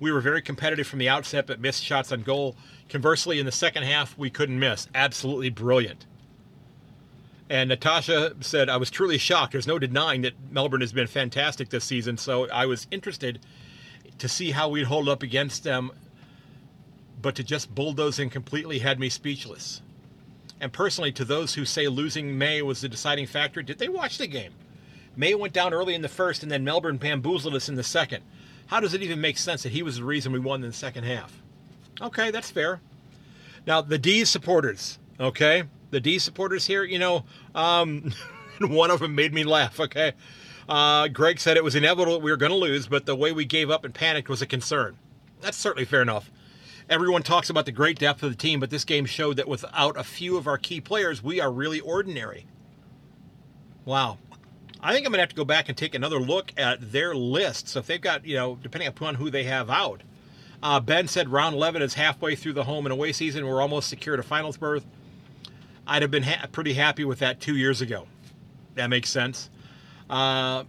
[0.00, 2.56] We were very competitive from the outset, but missed shots on goal.
[2.88, 4.88] Conversely, in the second half, we couldn't miss.
[4.94, 6.06] Absolutely brilliant.
[7.48, 9.52] And Natasha said, I was truly shocked.
[9.52, 13.40] There's no denying that Melbourne has been fantastic this season, so I was interested
[14.18, 15.92] to see how we'd hold up against them,
[17.20, 19.82] but to just bulldoze them completely had me speechless.
[20.60, 24.18] And personally, to those who say losing May was the deciding factor, did they watch
[24.18, 24.52] the game?
[25.16, 28.24] May went down early in the first, and then Melbourne bamboozled us in the second.
[28.66, 30.76] How does it even make sense that he was the reason we won in the
[30.76, 31.40] second half?
[32.00, 32.80] Okay, that's fair.
[33.66, 35.64] Now, the D supporters, okay?
[35.90, 37.24] The D supporters here, you know,
[37.54, 38.12] um,
[38.60, 40.12] one of them made me laugh, okay?
[40.68, 43.44] Uh, Greg said it was inevitable we were going to lose, but the way we
[43.44, 44.96] gave up and panicked was a concern.
[45.40, 46.30] That's certainly fair enough.
[46.88, 49.98] Everyone talks about the great depth of the team, but this game showed that without
[49.98, 52.46] a few of our key players, we are really ordinary.
[53.84, 54.18] Wow.
[54.84, 57.14] I think I'm going to have to go back and take another look at their
[57.14, 57.68] list.
[57.68, 60.02] So if they've got, you know, depending upon who they have out.
[60.62, 63.46] Uh, ben said round 11 is halfway through the home and away season.
[63.46, 64.84] We're almost secured a finals berth.
[65.86, 68.06] I'd have been ha- pretty happy with that two years ago.
[68.74, 69.48] That makes sense.
[70.08, 70.64] Uh,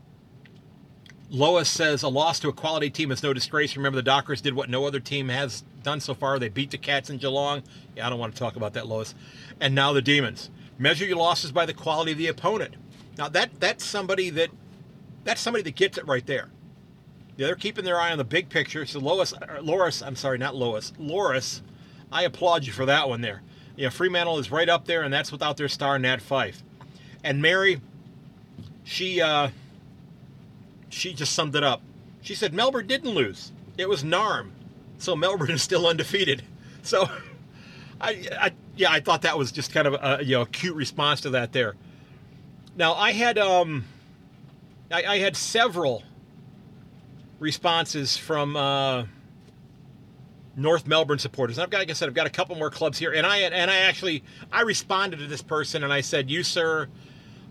[1.29, 3.75] Lois says a loss to a quality team is no disgrace.
[3.75, 6.39] Remember, the Dockers did what no other team has done so far.
[6.39, 7.63] They beat the Cats in Geelong.
[7.95, 9.13] Yeah, I don't want to talk about that, Lois.
[9.59, 10.49] And now the Demons.
[10.77, 12.75] Measure your losses by the quality of the opponent.
[13.17, 14.49] Now that that's somebody that
[15.23, 16.49] that's somebody that gets it right there.
[17.37, 18.85] Yeah, they're keeping their eye on the big picture.
[18.85, 21.61] So Lois, Loris, I'm sorry, not Lois, Loris.
[22.11, 23.41] I applaud you for that one there.
[23.75, 26.63] Yeah, Fremantle is right up there, and that's without their star Nat Fyfe.
[27.23, 27.81] And Mary,
[28.83, 29.49] she uh,
[30.89, 31.81] she just summed it up.
[32.21, 33.51] She said Melbourne didn't lose.
[33.77, 34.51] It was Narrm.
[34.97, 36.43] So Melbourne is still undefeated.
[36.83, 37.09] So
[38.01, 41.21] I, I yeah, I thought that was just kind of a you know cute response
[41.21, 41.75] to that there.
[42.75, 43.85] Now I had um
[44.91, 46.03] I, I had several
[47.39, 49.05] responses from uh,
[50.55, 51.59] North Melbourne supporters.
[51.59, 53.71] I've got, like I said, I've got a couple more clubs here, and I and
[53.71, 56.87] I actually I responded to this person and I said, "You sir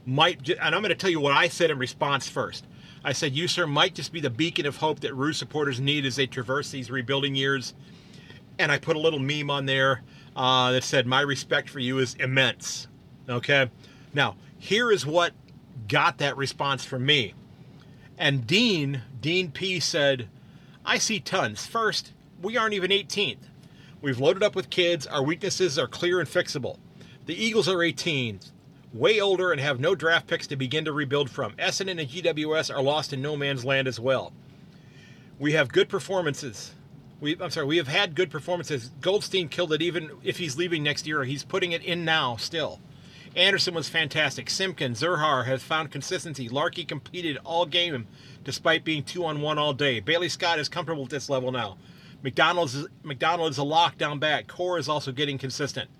[0.06, 2.66] might," and I'm going to tell you what I said in response first.
[3.06, 6.06] I said, You, sir, might just be the beacon of hope that Roo supporters need
[6.06, 7.74] as they traverse these rebuilding years.
[8.58, 10.02] And I put a little meme on there
[10.34, 12.88] uh, that said, My respect for you is immense.
[13.28, 13.68] Okay?
[14.14, 15.33] Now, here is what
[15.88, 17.35] got that response from me.
[18.16, 20.29] And Dean, Dean P said,
[20.85, 21.66] I see tons.
[21.66, 23.38] First, we aren't even 18th.
[24.00, 25.07] We've loaded up with kids.
[25.07, 26.79] Our weaknesses are clear and fixable.
[27.27, 28.40] The Eagles are 18
[28.94, 31.53] way older and have no draft picks to begin to rebuild from.
[31.55, 34.33] Essendon and GWS are lost in no man's land as well.
[35.38, 36.72] We have good performances.
[37.20, 38.92] We, I'm sorry, we have had good performances.
[39.00, 41.24] Goldstein killed it even if he's leaving next year.
[41.24, 42.81] He's putting it in now still.
[43.37, 44.49] Anderson was fantastic.
[44.49, 46.49] Simpkin, Zurhaar has found consistency.
[46.49, 48.07] Larkey competed all game
[48.44, 50.01] despite being two on one all day.
[50.01, 51.77] Bailey Scott is comfortable at this level now.
[52.23, 54.47] McDonald's McDonald is a lockdown back.
[54.47, 55.90] Corr is also getting consistent.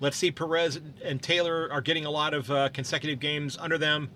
[0.00, 4.10] Let's see, Perez and Taylor are getting a lot of uh, consecutive games under them.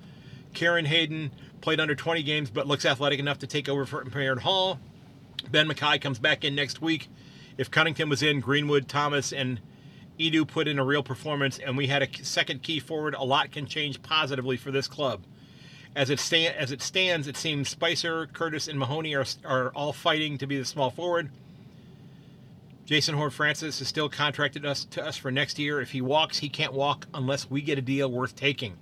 [0.53, 4.39] Kyron Hayden played under 20 games but looks athletic enough to take over for Aaron
[4.39, 4.81] Hall.
[5.51, 7.09] Ben McKay comes back in next week.
[7.57, 9.61] If Cunnington was in, Greenwood, Thomas, and
[10.19, 13.53] Edu put in a real performance, and we had a second key forward, a lot
[13.53, 15.23] can change positively for this club.
[15.95, 20.37] As it, as it stands, it seems Spicer, Curtis, and Mahony are, are all fighting
[20.39, 21.31] to be the small forward.
[22.85, 25.81] Jason Horne-Francis has still contracted us to us for next year.
[25.81, 28.77] If he walks, he can't walk unless we get a deal worth taking.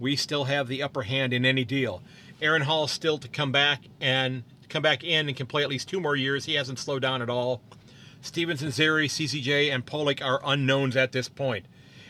[0.00, 2.02] We still have the upper hand in any deal.
[2.42, 5.88] Aaron Hall still to come back and come back in and can play at least
[5.88, 6.46] two more years.
[6.46, 7.60] He hasn't slowed down at all.
[8.24, 11.66] Stevenson, Zeri, CCJ, and Pollock are unknowns at this point.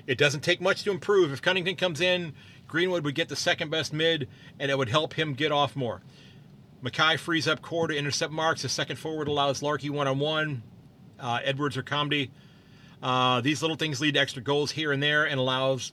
[0.06, 1.32] It doesn't take much to improve.
[1.32, 2.34] If Cunnington comes in,
[2.68, 4.28] Greenwood would get the second best mid,
[4.60, 6.02] and it would help him get off more.
[6.84, 8.62] McKay frees up Corr to intercept marks.
[8.62, 10.62] The second forward allows Larkey one on one
[11.18, 12.30] uh, Edwards or Comedy.
[13.02, 15.92] Uh, these little things lead to extra goals here and there and allows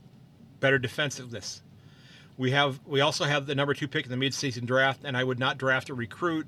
[0.59, 1.63] better defensiveness.
[2.37, 5.23] We have we also have the number two pick in the midseason draft, and I
[5.23, 6.47] would not draft a recruit,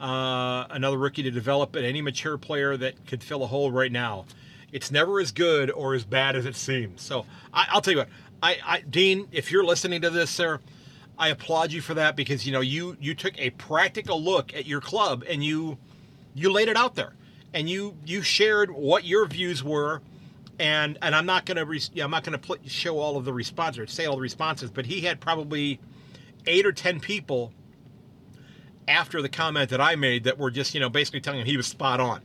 [0.00, 3.92] uh, another rookie to develop, but any mature player that could fill a hole right
[3.92, 4.26] now.
[4.72, 7.00] It's never as good or as bad as it seems.
[7.02, 8.08] So I, will tell you what,
[8.42, 10.60] I, I, Dean, if you're listening to this, sir,
[11.18, 14.66] I applaud you for that because you know you you took a practical look at
[14.66, 15.78] your club and you
[16.34, 17.14] you laid it out there
[17.54, 20.02] and you you shared what your views were
[20.58, 23.78] and and I'm not to re- I'm not to pl- show all of the responses
[23.78, 25.80] or say all the responses, but he had probably
[26.46, 27.52] eight or ten people
[28.88, 31.56] after the comment that I made that were just you know basically telling him he
[31.56, 32.22] was spot on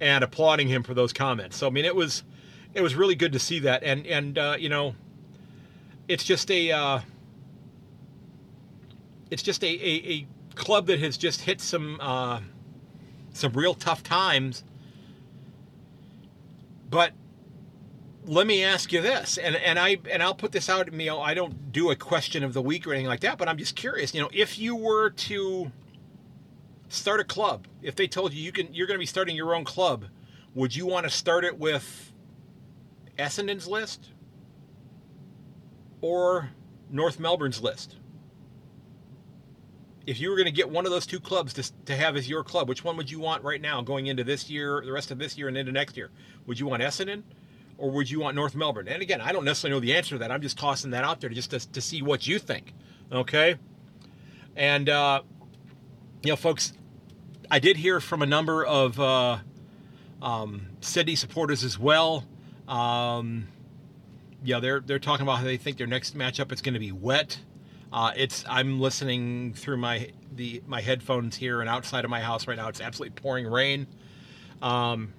[0.00, 1.56] and applauding him for those comments.
[1.56, 2.24] So I mean it was
[2.74, 4.94] it was really good to see that and and uh, you know
[6.08, 7.00] it's just a uh,
[9.30, 12.38] it's just a, a, a, club that has just hit some uh,
[13.32, 14.62] some real tough times.
[16.90, 17.12] But
[18.26, 20.92] let me ask you this, and, and I and I'll put this out.
[20.92, 23.48] You know, I don't do a question of the week or anything like that, but
[23.48, 24.14] I'm just curious.
[24.14, 25.72] You know, if you were to
[26.92, 29.54] start a club, if they told you you can you're going to be starting your
[29.54, 30.06] own club,
[30.54, 32.12] would you want to start it with
[33.18, 34.10] Essendon's list
[36.00, 36.50] or
[36.90, 37.96] North Melbourne's list?
[40.06, 42.28] if you were going to get one of those two clubs to, to have as
[42.28, 45.10] your club, which one would you want right now going into this year, the rest
[45.10, 46.10] of this year, and into next year?
[46.46, 47.22] Would you want Essendon
[47.78, 48.88] or would you want North Melbourne?
[48.88, 50.32] And again, I don't necessarily know the answer to that.
[50.32, 52.74] I'm just tossing that out there just to, to see what you think.
[53.12, 53.56] Okay?
[54.56, 55.22] And, uh,
[56.22, 56.72] you know, folks,
[57.52, 59.36] I did hear from a number of uh,
[60.22, 62.24] um, Sydney supporters as well.
[62.66, 63.46] Um,
[64.42, 66.92] yeah, they're they're talking about how they think their next matchup is going to be
[66.92, 67.38] wet.
[67.92, 72.46] Uh, it's I'm listening through my the my headphones here and outside of my house
[72.46, 72.68] right now.
[72.68, 73.86] It's absolutely pouring rain.
[74.62, 75.12] Um,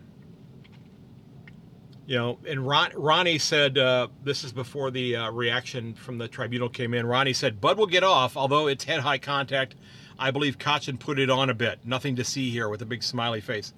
[2.07, 6.27] you know, and Ron, Ronnie said uh, this is before the uh, reaction from the
[6.27, 7.05] tribunal came in.
[7.05, 9.75] Ronnie said Bud will get off, although it's head high contact.
[10.18, 11.80] I believe Cotchin put it on a bit.
[11.86, 13.74] Nothing to see here with a big smiley face.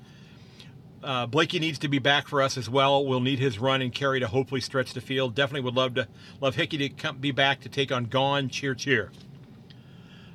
[1.03, 3.05] Uh, Blakey needs to be back for us as well.
[3.05, 5.35] We'll need his run and carry to hopefully stretch the field.
[5.35, 6.07] Definitely would love to
[6.41, 8.49] love Hickey to come, be back to take on Gawn.
[8.49, 9.11] Cheer, cheer.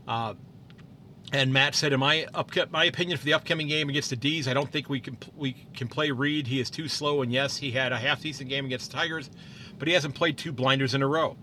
[0.07, 0.34] Uh,
[1.32, 4.46] and Matt said, in my up, my opinion for the upcoming game against the D's,
[4.46, 6.46] I don't think we can we can play Reid.
[6.46, 7.22] He is too slow.
[7.22, 9.28] And yes, he had a half decent game against the Tigers,
[9.78, 11.36] but he hasn't played two blinders in a row.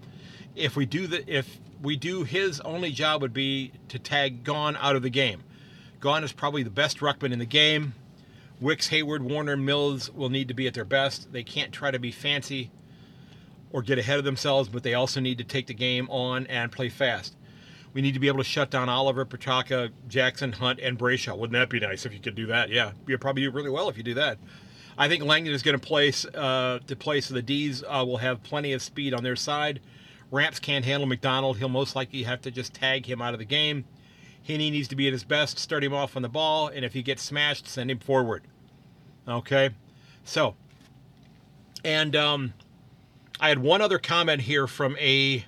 [0.55, 4.75] If we do the if we do, his only job would be to tag Gawn
[4.78, 5.43] out of the game.
[5.99, 7.93] Gawn is probably the best ruckman in the game.
[8.59, 11.32] Wicks, Hayward, Warner, Mills will need to be at their best.
[11.32, 12.71] They can't try to be fancy
[13.71, 16.71] or get ahead of themselves, but they also need to take the game on and
[16.71, 17.36] play fast.
[17.93, 21.38] We need to be able to shut down Oliver, Petracca, Jackson, Hunt, and Brayshaw.
[21.38, 22.69] Wouldn't that be nice if you could do that?
[22.69, 24.38] Yeah, you'd probably do really well if you do that.
[24.97, 28.17] I think Langdon is going to place uh, to play so the D's uh, will
[28.17, 29.80] have plenty of speed on their side.
[30.32, 31.57] Ramps can't handle McDonald.
[31.57, 33.86] He'll most likely have to just tag him out of the game.
[34.41, 36.93] Heeney needs to be at his best, start him off on the ball, and if
[36.93, 38.43] he gets smashed, send him forward.
[39.28, 39.71] Okay?
[40.23, 40.55] So,
[41.84, 42.53] and um,
[43.39, 45.45] I had one other comment here from a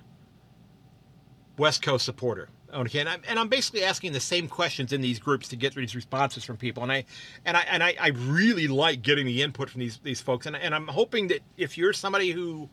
[1.57, 2.49] West Coast supporter.
[2.73, 5.73] Okay, and I'm, and I'm basically asking the same questions in these groups to get
[5.73, 7.05] these responses from people, and I
[7.43, 10.55] and I and I, I really like getting the input from these these folks, and
[10.55, 12.69] and I'm hoping that if you're somebody who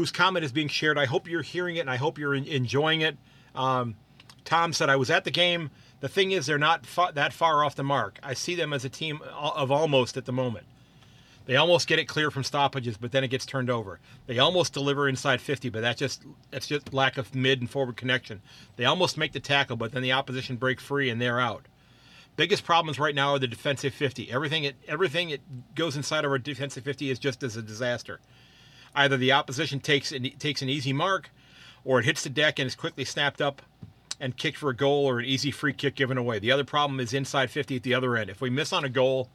[0.00, 3.02] whose comment is being shared, I hope you're hearing it and I hope you're enjoying
[3.02, 3.18] it.
[3.54, 3.96] Um,
[4.46, 5.70] Tom said I was at the game.
[6.00, 8.18] The thing is, they're not fa- that far off the mark.
[8.22, 10.64] I see them as a team of almost at the moment.
[11.44, 14.00] They almost get it clear from stoppages, but then it gets turned over.
[14.26, 17.98] They almost deliver inside 50, but that's just that's just lack of mid and forward
[17.98, 18.40] connection.
[18.76, 21.66] They almost make the tackle, but then the opposition break free and they're out.
[22.36, 24.32] Biggest problems right now are the defensive 50.
[24.32, 28.20] Everything it everything it goes inside of our defensive 50 is just as a disaster.
[28.94, 31.30] Either the opposition takes an, takes an easy mark,
[31.84, 33.62] or it hits the deck and is quickly snapped up
[34.18, 36.38] and kicked for a goal or an easy free kick given away.
[36.38, 38.28] The other problem is inside 50 at the other end.
[38.28, 39.30] If we miss on a goal,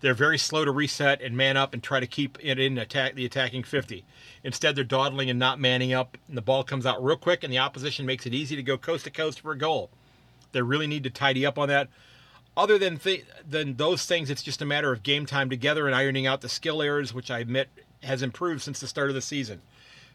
[0.00, 3.14] they're very slow to reset and man up and try to keep it in attack
[3.14, 4.04] the attacking 50.
[4.42, 7.52] Instead, they're dawdling and not manning up, and the ball comes out real quick, and
[7.52, 9.90] the opposition makes it easy to go coast to coast for a goal.
[10.52, 11.88] They really need to tidy up on that.
[12.56, 15.96] Other than th- than those things, it's just a matter of game time together and
[15.96, 17.68] ironing out the skill errors, which I admit
[18.04, 19.62] has improved since the start of the season.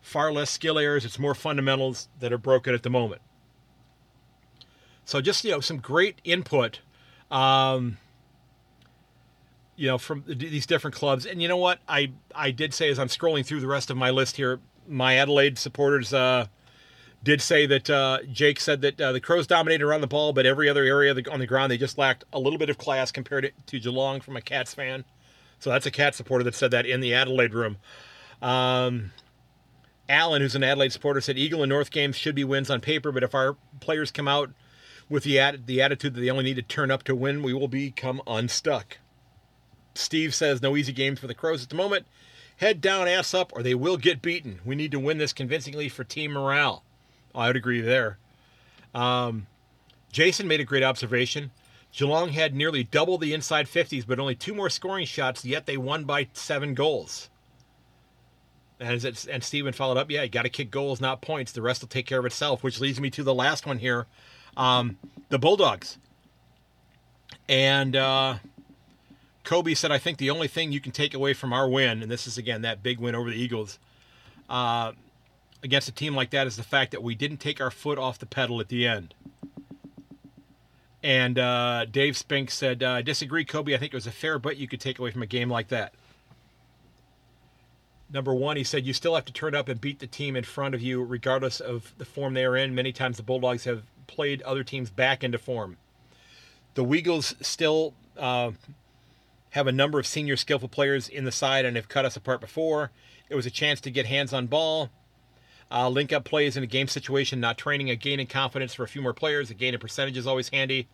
[0.02, 3.22] Far less skill errors; it's more fundamentals that are broken at the moment.
[5.06, 6.80] So, just you know, some great input.
[7.30, 7.98] Um,
[9.80, 11.26] you know, from these different clubs.
[11.26, 11.80] And you know what?
[11.88, 15.16] I I did say as I'm scrolling through the rest of my list here, my
[15.16, 16.48] Adelaide supporters uh,
[17.24, 20.46] did say that uh, Jake said that uh, the Crows dominated around the ball, but
[20.46, 23.54] every other area on the ground they just lacked a little bit of class compared
[23.68, 25.06] to Geelong from a Cats fan.
[25.60, 27.78] So that's a Cat supporter that said that in the Adelaide room.
[28.41, 29.12] Um,
[30.07, 33.24] who's an Adelaide supporter, said Eagle and North games should be wins on paper, but
[33.24, 34.51] if our players come out
[35.10, 37.68] with the, the attitude that they only need to turn up to win, we will
[37.68, 38.97] become unstuck.
[39.95, 42.05] Steve says no easy games for the Crows at the moment.
[42.57, 44.60] Head down, ass up, or they will get beaten.
[44.66, 46.84] We need to win this convincingly for team morale.
[47.34, 48.18] I would agree there.
[48.93, 49.47] Um,
[50.12, 51.51] Jason made a great observation.
[51.92, 55.78] Geelong had nearly double the inside 50s, but only two more scoring shots, yet they
[55.78, 57.30] won by seven goals.
[58.80, 61.52] And, it, and Steven followed up, yeah, you got to kick goals, not points.
[61.52, 64.08] The rest will take care of itself, which leads me to the last one here
[64.56, 64.98] um,
[65.30, 65.98] the Bulldogs.
[67.48, 68.36] And uh,
[69.44, 72.12] Kobe said, I think the only thing you can take away from our win, and
[72.12, 73.80] this is again that big win over the Eagles,
[74.50, 74.92] uh,
[75.64, 78.20] against a team like that, is the fact that we didn't take our foot off
[78.20, 79.14] the pedal at the end.
[81.02, 83.74] And uh, Dave Spink said, uh, I disagree, Kobe.
[83.74, 85.70] I think it was a fair bet you could take away from a game like
[85.70, 85.93] that.
[88.12, 90.43] Number one, he said, you still have to turn up and beat the team in
[90.43, 92.74] front of you, regardless of the form they are in.
[92.74, 95.78] Many times the Bulldogs have played other teams back into form.
[96.74, 98.52] The Weagles still uh,
[99.52, 102.41] have a number of senior skillful players in the side and have cut us apart
[102.41, 102.91] before.
[103.30, 104.89] It was a chance to get hands on ball.
[105.72, 108.84] Uh, link up plays in a game situation, not training, a gain in confidence for
[108.84, 109.51] a few more players.
[109.51, 110.88] A gain in percentage is always handy.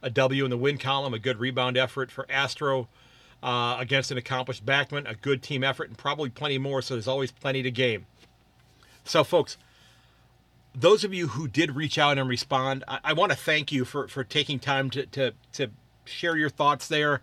[0.00, 2.88] A W in the win column, a good rebound effort for Astro
[3.42, 6.82] uh, against an accomplished backman, a good team effort, and probably plenty more.
[6.82, 8.06] So there's always plenty to game.
[9.04, 9.56] So, folks,
[10.74, 13.84] those of you who did reach out and respond, I, I want to thank you
[13.84, 15.70] for, for taking time to, to, to
[16.04, 17.22] share your thoughts there.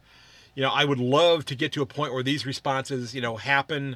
[0.55, 3.37] You know, I would love to get to a point where these responses, you know,
[3.37, 3.95] happen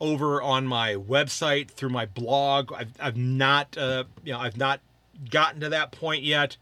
[0.00, 2.72] over on my website through my blog.
[2.72, 4.80] I've, I've not, uh, you know, I've not
[5.30, 6.56] gotten to that point yet.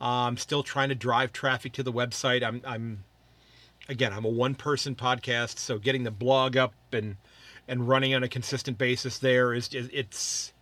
[0.00, 2.42] Uh, I'm still trying to drive traffic to the website.
[2.42, 3.04] I'm, I'm,
[3.88, 7.16] again, I'm a one person podcast, so getting the blog up and
[7.66, 10.52] and running on a consistent basis there is it's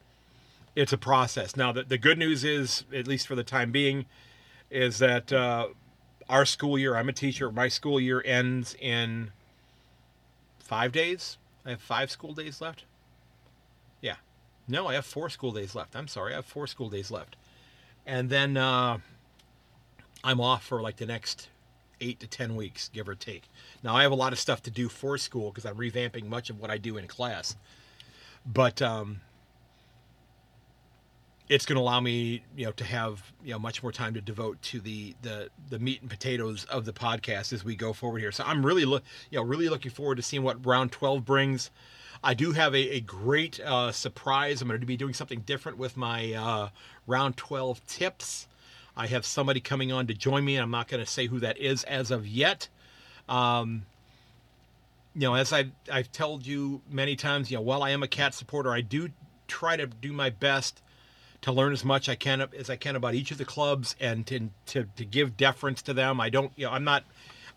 [0.74, 1.56] it's a process.
[1.56, 4.06] Now, the, the good news is, at least for the time being,
[4.70, 5.68] is that uh,
[6.28, 9.32] our school year, I'm a teacher, my school year ends in
[10.60, 11.36] five days.
[11.64, 12.84] I have five school days left.
[14.00, 14.16] Yeah.
[14.68, 15.94] No, I have four school days left.
[15.96, 17.36] I'm sorry, I have four school days left.
[18.06, 18.98] And then uh,
[20.24, 21.48] I'm off for like the next
[22.00, 23.44] eight to ten weeks, give or take.
[23.82, 26.50] Now I have a lot of stuff to do for school because I'm revamping much
[26.50, 27.56] of what I do in class,
[28.44, 29.20] but um,
[31.48, 34.20] it's going to allow me, you know, to have you know much more time to
[34.20, 38.20] devote to the the the meat and potatoes of the podcast as we go forward
[38.20, 38.32] here.
[38.32, 41.70] So I'm really look, you know, really looking forward to seeing what round 12 brings.
[42.24, 44.62] I do have a, a great uh, surprise.
[44.62, 46.68] I'm going to be doing something different with my uh,
[47.06, 48.46] round 12 tips.
[48.96, 50.56] I have somebody coming on to join me.
[50.56, 52.68] I'm not going to say who that is as of yet.
[53.28, 53.86] Um,
[55.14, 58.08] you know, as I've, I've told you many times, you know, while I am a
[58.08, 59.08] cat supporter, I do
[59.48, 60.81] try to do my best
[61.42, 64.26] to learn as much I can as I can about each of the clubs and
[64.28, 66.20] to, to, to give deference to them.
[66.20, 67.04] I don't, you know, I'm not,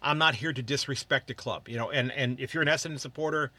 [0.02, 3.00] I'm not here to disrespect a club, you know, and, and if you're an Essendon
[3.00, 3.52] supporter,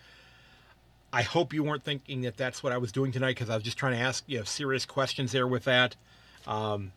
[1.13, 3.65] I hope you weren't thinking that that's what I was doing tonight because I was
[3.65, 5.97] just trying to ask you know serious questions there with that.
[6.47, 6.93] Um,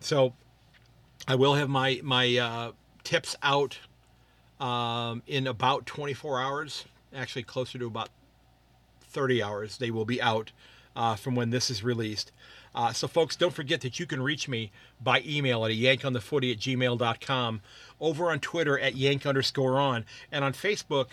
[0.00, 0.32] so
[1.28, 2.72] I will have my my uh,
[3.04, 3.78] tips out
[4.60, 6.84] um, in about 24 hours.
[7.14, 8.10] Actually, closer to about
[9.02, 9.78] 30 hours.
[9.78, 10.52] They will be out
[10.96, 12.32] uh, from when this is released.
[12.74, 16.58] Uh, so, folks, don't forget that you can reach me by email at yankonthefooty at
[16.58, 17.60] gmail.com,
[18.00, 21.08] over on Twitter at yank underscore on, and on Facebook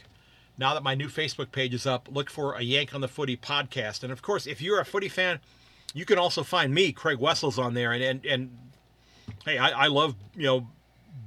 [0.57, 3.36] now that my new Facebook page is up, look for a Yank on the Footy
[3.36, 4.03] podcast.
[4.03, 5.39] And of course, if you're a footy fan,
[5.93, 7.91] you can also find me, Craig Wessels, on there.
[7.91, 8.57] And and, and
[9.45, 10.67] hey, I, I love you know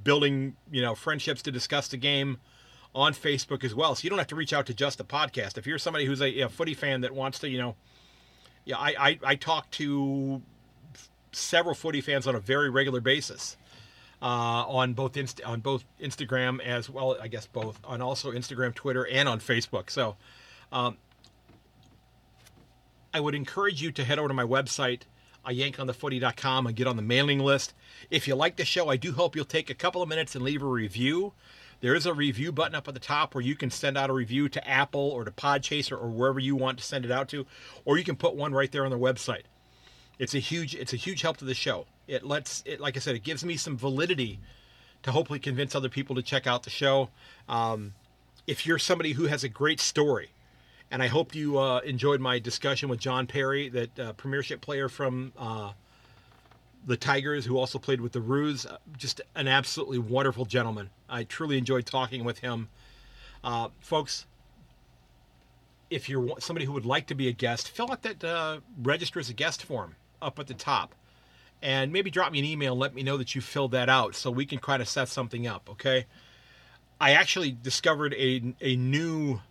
[0.03, 2.37] building you know friendships to discuss the game
[2.95, 3.95] on Facebook as well.
[3.95, 5.57] So you don't have to reach out to just the podcast.
[5.57, 7.75] If you're somebody who's a, a footy fan that wants to, you know,
[8.67, 10.41] yeah, I, I, I talk to
[11.31, 13.55] several footy fans on a very regular basis
[14.21, 17.17] uh, on both Inst- on both Instagram as well.
[17.21, 19.89] I guess both on also Instagram, Twitter, and on Facebook.
[19.89, 20.17] So,
[20.73, 20.97] um,
[23.13, 25.03] I would encourage you to head over to my website,
[25.45, 27.73] uh, yankonthefooty.com, and get on the mailing list.
[28.11, 30.43] If you like the show, I do hope you'll take a couple of minutes and
[30.43, 31.31] leave a review.
[31.79, 34.13] There is a review button up at the top where you can send out a
[34.13, 37.45] review to Apple or to Podchaser or wherever you want to send it out to,
[37.85, 39.43] or you can put one right there on their website.
[40.17, 41.85] It's a huge it's a huge help to the show.
[42.07, 44.39] It lets it like I said, it gives me some validity
[45.03, 47.09] to hopefully convince other people to check out the show.
[47.47, 47.93] Um,
[48.47, 50.31] if you're somebody who has a great story,
[50.89, 54.89] and I hope you uh, enjoyed my discussion with John Perry, that uh, Premiership player
[54.89, 55.73] from uh,
[56.85, 58.65] the Tigers, who also played with the Roos.
[58.65, 60.89] Uh, just an absolutely wonderful gentleman.
[61.09, 62.69] I truly enjoyed talking with him.
[63.43, 64.25] Uh, folks,
[65.89, 69.19] if you're somebody who would like to be a guest, fill out that uh, register
[69.19, 70.93] as a guest form up at the top.
[71.61, 74.13] And maybe drop me an email and let me know that you filled that out
[74.13, 76.05] so we can kind of set something up, okay?
[77.01, 79.41] I actually discovered a, a new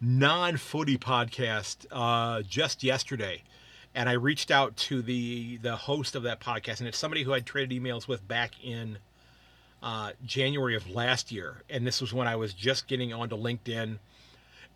[0.00, 3.42] non footy podcast uh, just yesterday.
[3.94, 7.34] And I reached out to the, the host of that podcast, and it's somebody who
[7.34, 8.98] I'd traded emails with back in
[9.82, 11.62] uh, January of last year.
[11.68, 13.98] And this was when I was just getting onto LinkedIn.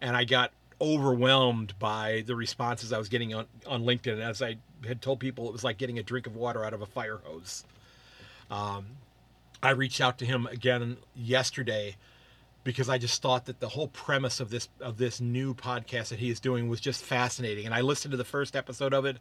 [0.01, 4.19] And I got overwhelmed by the responses I was getting on, on LinkedIn.
[4.19, 4.57] As I
[4.87, 7.21] had told people, it was like getting a drink of water out of a fire
[7.25, 7.65] hose.
[8.51, 8.87] Um,
[9.63, 11.97] I reached out to him again yesterday
[12.65, 16.19] because I just thought that the whole premise of this of this new podcast that
[16.19, 17.67] he is doing was just fascinating.
[17.67, 19.19] And I listened to the first episode of it,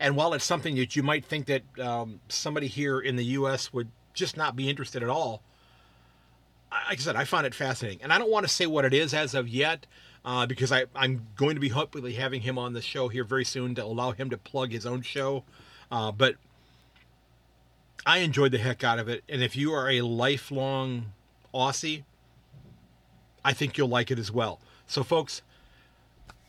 [0.00, 3.72] and while it's something that you might think that um, somebody here in the U.S.
[3.72, 5.42] would just not be interested at all,
[6.70, 8.00] like I said, I found it fascinating.
[8.02, 9.86] And I don't want to say what it is as of yet
[10.24, 13.44] uh, because I, I'm going to be hopefully having him on the show here very
[13.44, 15.44] soon to allow him to plug his own show.
[15.90, 16.36] Uh, but
[18.04, 19.24] I enjoyed the heck out of it.
[19.28, 21.12] And if you are a lifelong
[21.54, 22.04] Aussie,
[23.48, 24.60] I think you'll like it as well.
[24.86, 25.40] So, folks,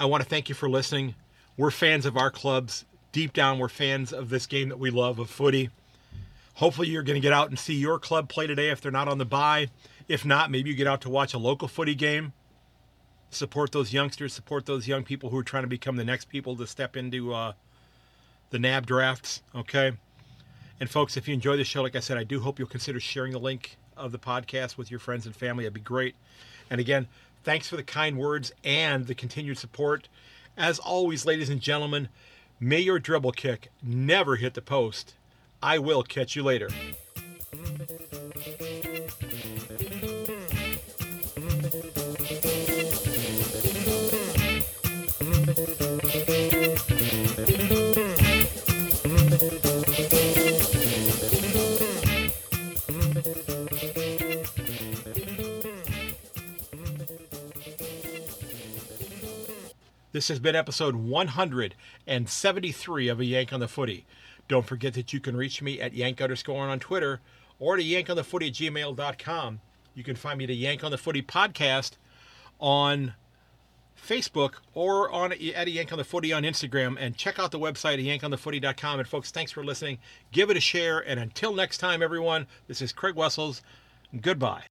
[0.02, 1.16] I want to thank you for listening.
[1.56, 2.84] We're fans of our clubs.
[3.14, 5.70] Deep down, we're fans of this game that we love of footy.
[6.56, 9.08] Hopefully, you're going to get out and see your club play today if they're not
[9.08, 9.70] on the bye.
[10.10, 12.34] If not, maybe you get out to watch a local footy game.
[13.30, 16.58] Support those youngsters, support those young people who are trying to become the next people
[16.58, 17.54] to step into uh,
[18.50, 19.42] the NAB drafts.
[19.56, 19.94] Okay.
[20.82, 23.00] And folks, if you enjoy the show, like I said, I do hope you'll consider
[23.00, 25.64] sharing the link of the podcast with your friends and family.
[25.64, 26.16] That'd be great.
[26.70, 27.08] And again,
[27.44, 30.08] thanks for the kind words and the continued support.
[30.58, 32.10] As always, ladies and gentlemen,
[32.60, 35.16] may your dribble kick never hit the post.
[35.62, 36.70] I will catch you later.
[60.20, 64.06] This has been episode 173 of A Yank on the Footy.
[64.50, 67.22] Don't forget that you can reach me at yank underscore on Twitter
[67.58, 69.62] or to yankonthefooty at gmail.com.
[69.96, 71.92] You can find me at Yank on the Footy podcast
[72.60, 73.14] on
[73.98, 76.98] Facebook or on at a Yank on the Footy on Instagram.
[77.00, 79.00] And check out the website at yankonthefooty.com.
[79.00, 80.00] And folks, thanks for listening.
[80.34, 81.00] Give it a share.
[81.00, 83.62] And until next time, everyone, this is Craig Wessels.
[84.20, 84.64] Goodbye.